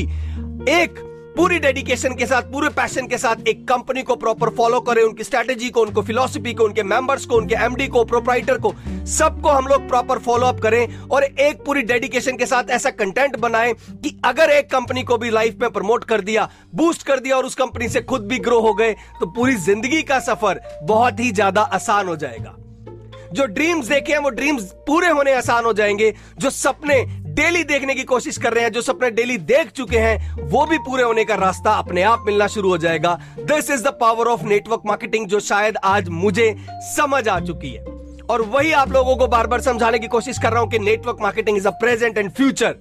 [0.68, 1.09] एक
[1.40, 5.24] पूरी डेडिकेशन के साथ, पूरे पैशन के साथ एक कंपनी को प्रॉपर फॉलो करें, उनकी
[5.24, 8.74] स्ट्रेटेजी को, उनको फिलोसफी को, उनके मेंबर्स को, उनके एमडी को प्रोपराइटर को,
[9.08, 13.36] सबको हम लोग प्रॉपर फॉलो अप करें और एक पूरी डेडिकेशन के साथ ऐसा कंटेंट
[13.36, 17.36] बनाएँ कि अगर एक कंपनी को भी लाइफ में प्रमोट कर दिया बूस्ट कर दिया
[17.36, 21.20] और उस कंपनी से खुद भी ग्रो हो गए तो पूरी ज़िंदगी का सफ़र बहुत
[21.20, 22.56] ही ज़्यादा आसान हो जाएगा।
[23.32, 27.94] जो ड्रीम्स देखे हैं, वो ड्रीम्स पूरे होने आसान हो जाएँगे। जो सपने डेली देखने
[27.94, 31.24] की कोशिश कर रहे हैं। जो सपने डेली देख चुके हैं, वो भी पूरे होने
[31.24, 35.26] का रास्ता अपने आप मिलना शुरू हो जाएगा। This is the power of network marketing
[35.26, 36.54] जो शायद आज मुझे
[36.96, 37.84] समझ आ चुकी है।
[38.30, 41.16] और वही आप लोगों को बार बार समझाने की कोशिश कर रहा हूँ कि network
[41.20, 42.76] marketing is a present and future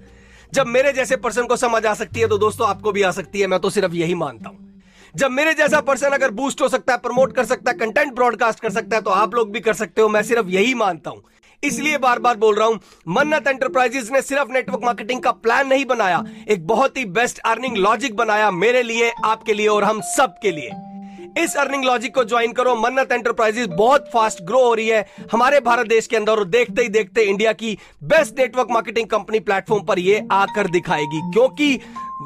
[0.53, 3.39] जब मेरे जैसे पर्सन को समझ आ सकती है तो दोस्तों आपको भी आ सकती
[3.39, 4.57] है। मैं तो सिर्फ़ यही मानता हूँ।
[5.15, 8.59] जब मेरे जैसा पर्सन अगर बूस्ट हो सकता है प्रमोट कर सकता है कंटेंट ब्रॉडकास्ट
[8.59, 11.23] कर सकता है तो आप लोग भी कर सकते हो। मैं सिर्फ़ यही मानता हूँ।
[11.63, 15.86] इसलिए बार बार बोल रहा हूँ, मन्नत एंटरप्राइजेस ने सिर्फ़ नेटवर्क मार्केटिंग का प्लान नहीं
[15.86, 20.36] बनाया, एक बहुत ही बेस्ट अर्निंग लॉजिक बनाया मेरे लिए, आपके लिए और हम सब
[20.41, 20.72] के लिए।
[21.38, 25.60] इस अर्निंग लॉजिक को ज्वाइन करो, मन्नत एंटरप्राइजेस बहुत फास्ट ग्रो हो रही है, हमारे
[25.62, 29.84] भारत देश के अंदर और देखते ही देखते इंडिया की best network marketing company platform
[29.86, 31.80] पर ये आकर दिखाएगी, क्योंकि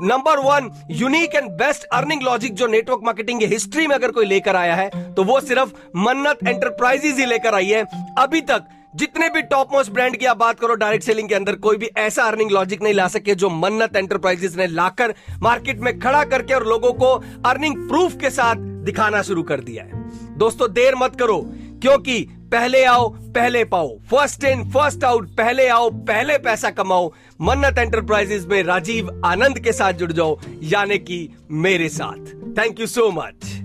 [0.04, 4.26] number one unique and best earning logic जो नेटवर्क मार्केटिंग की हिस्ट्री में अगर कोई
[4.26, 7.84] लेकर आया है तो वो सिर्फ़ मन्नत एंटरप्राइजेज ही लेकर आई है।
[8.20, 11.56] अभी तक जितने भी टॉप मोस्ट ब्रांड की आप बात करो डायरेक्ट सेलिंग के अंदर
[11.56, 16.00] कोई भी ऐसा अर्निंग लॉजिक नहीं ला सके जो मन्नत एंटरप्राइजेस ने लाकर मार्केट में
[16.00, 17.14] खड़ा करके और लोगों को
[17.46, 21.42] अर्निंग प्रूफ के साथ दिखाना शुरू कर दिया है। दोस्तों, देर मत करो,
[21.82, 22.20] क्योंकि
[22.52, 28.46] पहले आओ, पहले पाओ। फ़र्स्ट इन फ़र्स्ट आउट पहले आओ, पहले पैसा कमाओ। मन्नत एंटरप्राइजेस
[28.46, 33.63] में राजीव आनंद के साथ जुड़ जाओ, यानी कि मेरे साथ। Thank you so much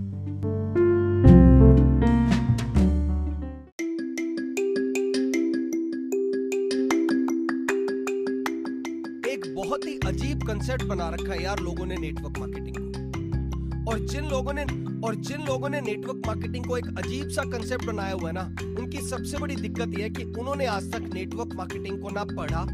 [10.58, 14.62] concept बना रखा है यार लोगों ने नेटवर्क मार्केटिंग और जिन लोगों ने
[15.06, 18.42] और जिन लोगों ने नेटवर्क मार्केटिंग को एक अजीब सा कंसेप्ट बनाया हुआ है ना,
[18.78, 22.66] उनकी सबसे बड़ी दिक्कत यह है कि उन्होंने आज तक नेटवर्क मार्केटिंग को ना पढ़ा,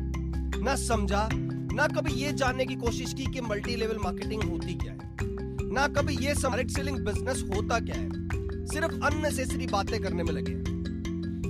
[0.64, 1.28] ना समझा,
[1.74, 4.98] ना कभी ये जानने की कोशिश की कि मल्टी लेवल मार्केटिंग होती क्या है।
[5.72, 8.08] ना कभी ये सेलिंग बिज़नेस होता क्या है।
[8.66, 10.73] सिर्फ़ अननेसेसरी बातें करने में लगे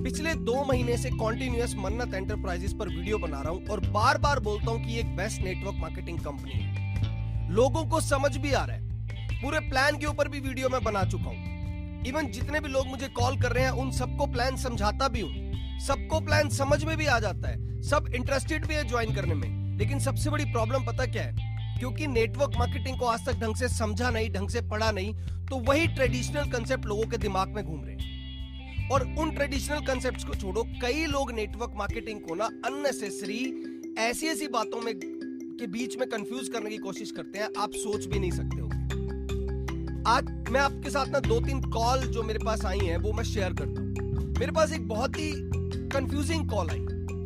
[0.05, 4.39] पिछले दो महीने से कॉन्टिन्यूस मन्नत एंटरप्राइजेस पर वीडियो बना रहा हूँ और बार बार
[4.39, 8.75] बोलता हूँ कि एक बेस्ट नेटवर्क मार्केटिंग कंपनी है। लोगों को समझ भी आ रहा
[8.75, 12.87] है। पूरे प्लान के ऊपर भी वीडियो में बना चुका हूँ। इवन जितने भी लोग
[12.87, 16.97] मुझे कॉल कर रहे हैं, उन सबको प्लान समझाता भी हूँ। सबको प्लान समझ में
[16.97, 20.85] भी आ जाता है। सब इंटरेस्टेड भी है ज्वाइन करने में। लेकिन सबसे बड़ी प्रॉब्लम
[20.85, 21.77] पता क्या है?
[21.79, 25.13] क्योंकि नेटवर्क मार्केटिंग को आज तक ढंग से समझा नहीं, ढंग से पढ़ा नहीं
[25.45, 28.14] तो वही ट्रेडिशनल कंसेप्ट लोगों के दिमाग में घूम रहे हैं।
[28.91, 33.39] और उन ट्रेडिशनल कंसेप्ट को छोड़ो। कई लोग नेटवर्क मार्केटिंग को ना अननेसेसरी
[33.99, 38.05] ऐसी ऐसी बातों में के बीच में कंफ्यूज करने की कोशिश करते हैं, आप सोच
[38.05, 38.67] भी नहीं सकते हो।
[40.07, 43.23] आज मैं आपके साथ ना दो तीन कॉल जो मेरे पास आई हैं, वो मैं
[43.23, 45.31] शेयर करता हूँ। मेरे पास एक बहुत ही
[45.89, 46.79] कंफ्यूजिंग कॉल आई।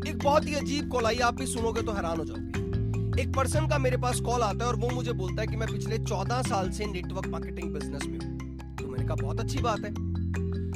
[0.09, 3.67] एक बहुत ही अजीब कॉल आई, आप भी सुनोगे तो हैरान हो जाओगे। एक पर्सन
[3.67, 6.41] का मेरे पास कॉल आता है और वो मुझे बोलता है कि मैं पिछले चौदह
[6.41, 10.08] साल से नेटवर्क मार्केटिंग बिज़नेस में हूँ। तो मैंने कहा, बहुत अच्छी बात है।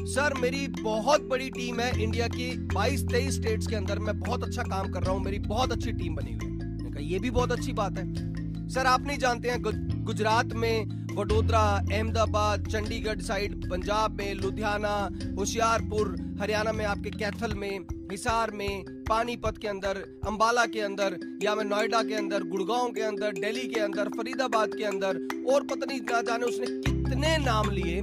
[0.06, 4.64] सर, मेरी बहुत बड़ी टीम है इंडिया की। 22-23 स्टेट्स के अंदर मैं बहुत अच्छा
[4.64, 7.52] काम कर रहा हूँ। मेरी बहुत अच्छी टीम बनी हुई है। कहा, ये भी बहुत
[7.52, 9.62] अच्छी बात है। सर, आप नहीं जानते हैं
[10.04, 17.80] गुजरात में वडोदरा, अहमदाबाद, चंडीगढ़ साइड, पंजाब में, लुधियाना, होशियारपुर, हरियाणा में, आपके कैथल में,
[18.12, 23.02] हिसार में, पानीपत के अंदर, अंबाला के अंदर, या मैं नोएडा के अंदर, गुड़गांव के
[23.02, 25.20] अंदर, दिल्ली के अंदर, फरीदाबाद के अंदर,
[25.54, 28.02] और पता नहीं जाने उसने कितने नाम लिए।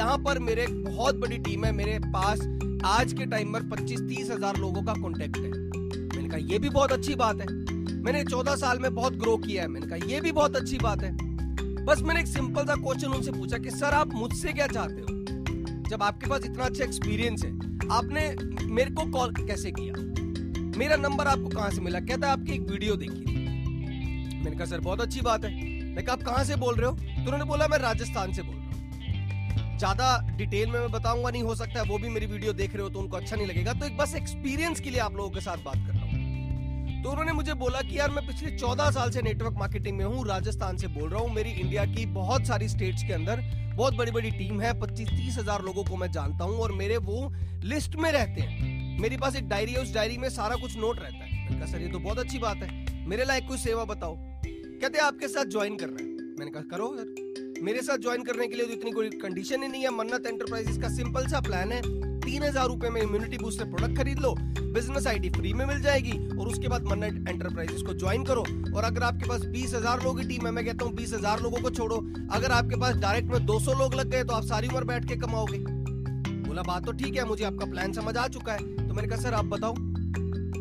[0.00, 2.40] यहाँ पर मेरे बहुत बड़ी टीम है, मेरे पास
[2.84, 6.68] आज के टाइम पर पच्चीस तीस हज़ार लोगों का कॉन्टेक्ट है। मैंने कहा, ये भी
[6.68, 7.46] बहुत अच्छी बात है।
[8.02, 11.02] मैंने चौदह साल में बहुत ग्रो किया है। मैंने कहा, ये भी बहुत अच्छी बात
[11.02, 11.12] है।
[11.84, 15.06] बस मैंने एक सिंपल सा क्वेश्चन उनसे पूछा कि, सर, आप मुझसे क्या चाहते हो?
[15.88, 17.52] जब आपके पास इतना अच्छा एक्सपीरियंस है,
[17.92, 19.94] आपने मेरे को कॉल कैसे किया?
[20.78, 22.00] मेरा नंबर आपको कहाँ से मिला?
[22.00, 23.24] कहता है, आपकी एक वीडियो देखी
[24.44, 25.50] मैंने कहा, सर, बहुत अच्छी बात है।
[25.94, 26.96] मैं कहा, आप कहाँ से बोल रहे हो?
[26.96, 28.69] तो उन्होंने बोला, मैं राजस्थान से बोल
[29.80, 32.82] ज़्यादा डिटेल में मैं बताऊँगा, नहीं हो सकता है वो भी मेरी वीडियो देख रहे
[32.82, 35.40] हो तो उनको अच्छा नहीं लगेगा। तो एक बस एक्सपीरियंस के लिए आप लोगों के
[35.40, 39.10] साथ बात कर रहा हूँ। तो उन्होंने मुझे बोला कि यार, मैं पिछले चौदह साल
[39.10, 42.68] से नेटवर्क मार्केटिंग में हूँ, राजस्थान से बोल रहा हूँ। मेरी इंडिया की बहुत सारी
[42.68, 43.42] स्टेट्स के अंदर
[43.76, 46.96] बहुत बड़ी बड़ी टीम है पच्चीस तीस हज़ार लोगों को मैं जानता हूँ और मेरे
[46.98, 47.32] वो
[47.64, 50.98] लिस्ट में रहते हैं। मेरे पास एक डायरी है, उस डायरी में सारा कुछ नोट
[50.98, 53.84] रहता है। मैंने कहा, सर, ये तो बहुत अच्छी बात है। मेरे लायक कोई सेवा
[53.86, 57.19] बताओ। कहते आपके साथ ज्वाइन कर रहे हैं। मैंने कहा, करो सर
[57.62, 60.76] मेरे साथ ज्वाइन करने के लिए तो इतनी कोई कंडीशन ही नहीं है। मन्नत एंटरप्राइजेस
[60.78, 61.80] का सिंपल सा प्लान है।
[62.20, 64.34] तीन हज़ार रुपए में इम्यूनिटी बूस्टर प्रोडक्ट खरीद लो।
[64.74, 68.44] बिज़नेस आईडी फ्री में मिल जाएगी और उसके बाद मन्नत एंटरप्राइजेस को ज्वाइन करो।
[68.76, 71.40] और अगर आपके पास बीस हज़ार लोगों की टीम है, मैं कहता हूँ बीस हज़ार
[71.40, 71.96] लोगों को छोड़ो।
[72.32, 75.08] अगर आपके पास डायरेक्ट में दो सौ लोग लग गए तो आप सारी उम्र बैठ
[75.08, 78.94] के कमाओगे। बोला, बात तो ठीक है, मुझे आपका प्लान समझ आ चुका है। तो
[78.94, 79.72] मैंने कहा, सर, आप बताओ।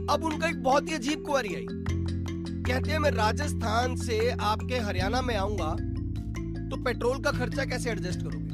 [0.10, 5.22] अब उनका एक बहुत ही अजीब क्वारी आई। कहते हैं, मैं राजस्थान से आपके हरियाणा
[5.22, 5.76] में आऊँगा
[6.69, 8.53] तो पेट्रोल का खर्चा कैसे एडजस्ट करोगे?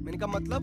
[0.00, 0.62] मैंने कहा मतलब?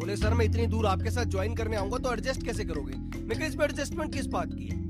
[0.00, 2.94] बोले, सर, मैं इतनी दूर आपके साथ ज्वाइन करने आऊँगा तो एडजस्ट कैसे करोगे?
[3.18, 4.85] मैं कहा इसमें एडजस्टमेंट किस बात की है?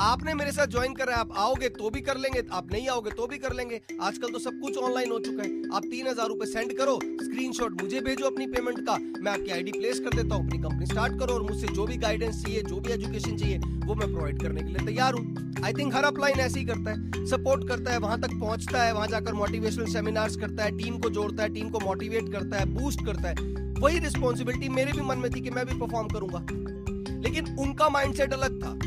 [0.00, 3.10] आपने मेरे साथ ज्वाइन करा है, आप आओगे तो भी कर लेंगे, आप नहीं आओगे
[3.10, 6.28] तो भी कर लेंगे। आजकल तो सब कुछ ऑनलाइन हो चुका है। आप तीन हज़ार
[6.28, 10.34] रुपए सेंड करो स्क्रीनशॉट मुझे भेजो अपनी पेमेंट का। मैं आपकी आईडी प्लेस कर देता
[10.34, 13.58] हूँ, अपनी कंपनी स्टार्ट करो और मुझसे जो भी गाइडेंस चाहिए, जो भी एजुकेशन चाहिए,
[13.58, 16.90] वो मैं प्रोवाइड करने के लिए तैयार हूँ। आई थिंक हर अपलाइन ऐसे ही करता
[16.90, 20.98] है। सपोर्ट करता है, वहाँ तक पहुँचता है, वहाँ जाकर मोटिवेशनल सेमिनार्स करता है टीम
[20.98, 23.34] को जोड़ता है टीम को मोटिवेट करता है बूस्ट करता है।
[23.80, 26.46] वही रिस्पॉन्सिबिलिटी मेरे भी मन में थी कि मैं भी परफॉर्म करूँगा।
[27.20, 28.78] लेकिन उनका माइंडसेट अलग था।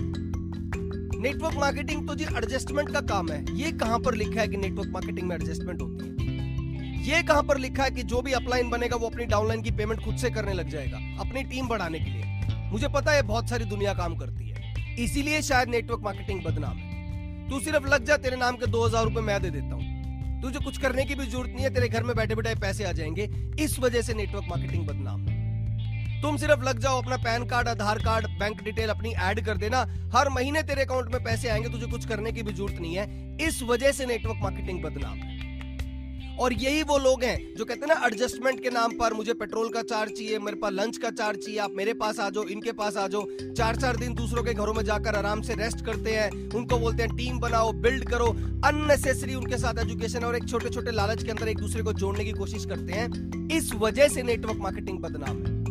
[1.23, 4.89] नेटवर्क मार्केटिंग तो जी एडजस्टमेंट का काम है। ये कहाँ पर लिखा है कि नेटवर्क
[4.89, 7.03] मार्केटिंग में एडजस्टमेंट होती है?
[7.03, 10.01] ये कहाँ पर लिखा है कि जो भी अपलाइन बनेगा वो अपनी डाउनलाइन की पेमेंट
[10.01, 13.65] खुद से करने लग जाएगा, अपनी टीम बढ़ाने के लिए। मुझे पता है बहुत सारी
[13.65, 18.37] दुनिया काम करती है। इसीलिए शायद नेटवर्क मार्केटिंग बदनाम है। तू सिर्फ़ लग जा, तेरे
[18.37, 21.49] नाम के दो हज़ार रुपए मैं दे देता हूँ। तुझे कुछ करने की भी ज़रूरत
[21.49, 24.85] नहीं है, तेरे घर में बैठे बैठे पैसे आ जाएँगे। इस वजह से नेटवर्क मार्केटिंग
[24.87, 25.32] बदनाम है।
[26.23, 29.77] तुम सिर्फ़ लग जाओ अपना PAN card, Aadhaar card, bank detail अपनी ऐड कर देना।
[30.15, 33.37] हर महीने तेरे अकाउंट में पैसे आएँगे, तुझे कुछ करने की भी ज़रूरत नहीं है।
[33.41, 37.87] इस वजह से नेटवर्क मार्केटिंग बदनाम है। और यही वो लोग हैं जो कहते हैं
[37.87, 41.39] ना एडजस्टमेंट के नाम पर मुझे पेट्रोल का चार्ज चाहिए, मेरे पास लंच का चार्ज
[41.39, 44.53] चाहिए, आप मेरे पास आ जाओ, इनके पास आ जाओ। चार चार दिन दूसरों के
[44.53, 48.27] घरों में जाकर आराम से रेस्ट करते हैं। उनको बोलते हैं टीम बनाओ बिल्ड करो।
[48.65, 52.25] अननेसेसरी उनके साथ एजुकेशन और एक छोटे छोटे लालच के अंदर एक दूसरे को जोड़ने
[52.25, 55.62] की कोशिश करते हैं। इस वजह से नेटवर्क मार्केटिंग बदनाम है।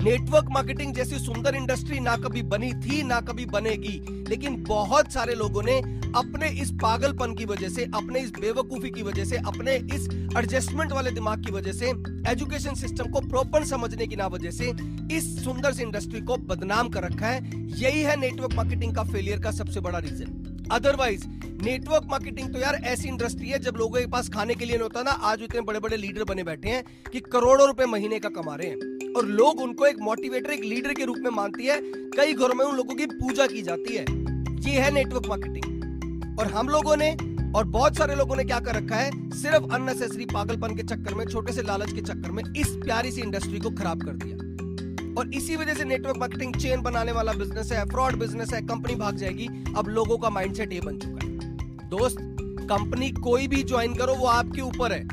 [0.00, 5.34] नेटवर्क मार्केटिंग जैसी सुंदर इंडस्ट्री ना कभी बनी थी, ना कभी बनेगी। लेकिन बहुत सारे
[5.34, 5.78] लोगों ने
[6.16, 10.92] अपने इस पागलपन की वजह से, अपने इस बेवकूफ़ी की वजह से, अपने इस एडजस्टमेंट
[10.92, 11.90] वाले दिमाग की वजह से
[12.30, 14.72] एजुकेशन सिस्टम को प्रॉपर समझने की ना वजह से,
[15.16, 19.40] इस सुंदर सी इंडस्ट्री को बदनाम कर रखा है। यही है नेटवर्क मार्केटिंग का फेलियर
[19.40, 21.26] का सबसे बड़ा रीजन अदरवाइज़
[21.62, 25.02] नेटवर्क मार्केटिंग तो यार ऐसी इंडस्ट्री है, जब लोगों के पास खाने के लिए होता
[25.02, 28.54] ना, आज इतने बड़े बड़े लीडर बने बैठे हैं कि करोड़ों रुपए महीने का कमा
[28.54, 32.32] रहे हैं। और लोग उनको एक मोटिवेटर एक लीडर के रूप में मानती है। कई
[32.32, 34.04] घरों में उन लोगों की पूजा की जाती है।
[34.70, 37.16] ये है नेटवर्क मार्केटिंग और हम लोगों ने,
[37.58, 41.26] और बहुत सारे लोगों ने क्या कर रखा है, सिर्फ़ अननेसेसरी पागलपन के चक्कर में,
[41.26, 44.45] छोटे से लालच के चक्कर में, इस प्यारी सी इंडस्ट्री को खराब कर दिया।
[45.18, 48.94] और इसी वजह से नेटवर्क मार्केटिंग चेन बनाने वाला बिज़नेस है फ्रॉड बिज़नेस है कंपनी
[48.94, 51.36] भाग जाएगी। अब लोगों का माइंडसेट ये बन चुका है।
[51.88, 52.16] दोस्त
[52.68, 55.08] कंपनी कोई भी ज्वाइन करो, वो आपके ऊपर है।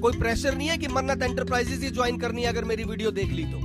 [0.00, 3.32] कोई प्रेशर नहीं है कि मन्नत एंटरप्राइजेस ही ज्वाइन करनी है अगर मेरी वीडियो देख
[3.32, 3.58] ली तो।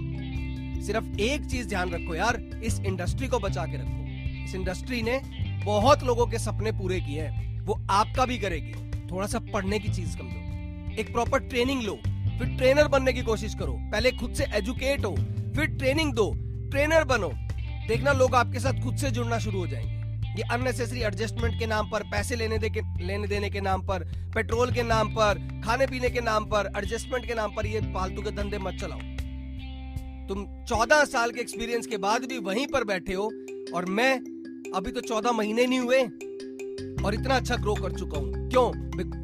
[0.84, 4.04] सिर्फ़ एक चीज़ ध्यान रखो यार, इस इंडस्ट्री को बचा के रखो।
[4.46, 5.22] इस इंडस्ट्री ने
[5.66, 8.74] बहुत लोगों के सपने पूरे किए हैं। वो आपका भी करेगी।
[9.12, 11.96] थोड़ा सा पढ़ने की चीज़ कम लो एक प्रॉपर ट्रेनिंग लो।
[12.40, 15.16] फिर ट्रेनर बनने की कोशिश करो। पहले खुद से एजुकेट हो।
[15.56, 16.32] फिर ट्रेनिंग दो,
[16.72, 17.32] ट्रेनर बनो।
[17.88, 20.02] देखना लोग आपके साथ खुद से जुड़ना शुरू हो जाएँगे।
[20.34, 24.04] ये अननेसेसरी एडजस्टमेंट के नाम पर, पैसे लेने दे के लेने देने के नाम पर,
[24.36, 28.22] पेट्रोल के नाम पर, खाने पीने के नाम पर एडजस्टमेंट के नाम पर ये फालतू
[28.22, 29.00] के धंधे मत चलाओ।
[30.28, 33.26] तुम चौदह साल के एक्सपीरियंस के बाद भी वहीं पर बैठे हो,
[33.76, 34.14] और मैं
[34.76, 36.04] अभी तो चौदह महीने नहीं हुए,
[37.06, 38.72] और इतना अच्छा ग्रो कर चुका हूँ। क्यों?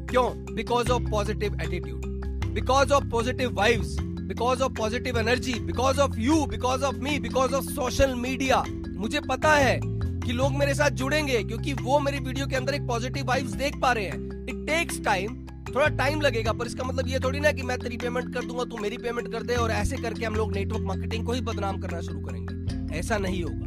[0.06, 0.54] क्यों?
[0.54, 2.06] Because of positive attitude
[2.54, 3.96] because of positive vibes
[4.30, 8.62] because of positive energy because of you because of me because of social media
[8.96, 12.86] मुझे पता है कि लोग मेरे साथ जुड़ेंगे क्योंकि वो मेरी वीडियो के अंदर एक
[12.86, 15.34] पॉजिटिव वाइब्स देख पा रहे हैं। इट टेक्स टाइम
[15.74, 18.64] थोड़ा टाइम लगेगा, पर इसका मतलब ये थोड़ी ना कि मैं तेरी पेमेंट कर दूँगा,
[18.64, 21.80] तू मेरी पेमेंट कर दे और ऐसे करके हम लोग नेटवर्क मार्केटिंग को ही बदनाम
[21.80, 23.66] करना शुरू करेंगे। ऐसा नहीं होगा।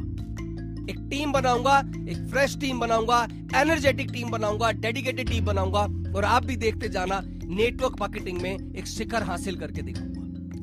[0.91, 1.77] एक टीम बनाऊँगा,
[2.09, 5.85] एक फ्रेश टीम बनाऊँगा एनर्जेटिक टीम बनाऊँगा डेडिकेटेड टीम बनाऊँगा
[6.17, 10.12] और आप भी देखते जाना नेटवर्क मार्केटिंग में एक शिखर हासिल करके दिखाऊँगा।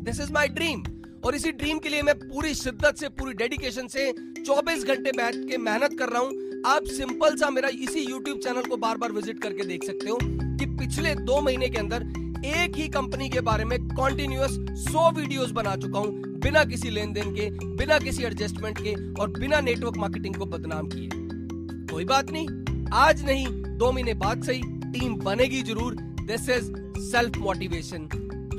[0.00, 0.82] दिस इज़ माई ड्रीम
[1.24, 5.34] और इसी ड्रीम के लिए मैं पूरी शिद्दत से, पूरी डेडिकेशन से 24 घंटे बैठ
[5.48, 9.12] के मेहनत कर रहा हूँ। आप सिंपल सा मेरा इसी YouTube चैनल को बार बार
[9.12, 12.02] विज़िट करके देख सकते हो कि पिछले दो महीने के अंदर
[12.46, 17.12] एक ही कंपनी के बारे में कॉन्टिन्यूस 100 वीडियोस बना चुका हूँ, बिना किसी लेन
[17.12, 21.08] देन के, बिना किसी एडजस्टमेंट के और बिना नेटवर्क मार्केटिंग को बदनाम किए।
[21.92, 22.48] कोई बात नहीं,
[22.92, 23.46] आज नहीं,
[23.78, 26.72] दो महीने बाद सही टीम बनेगी ज़रूर। This is
[27.10, 28.08] self motivation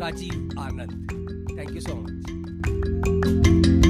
[0.01, 1.20] Rajiv Anand.
[1.61, 3.80] Thank you so much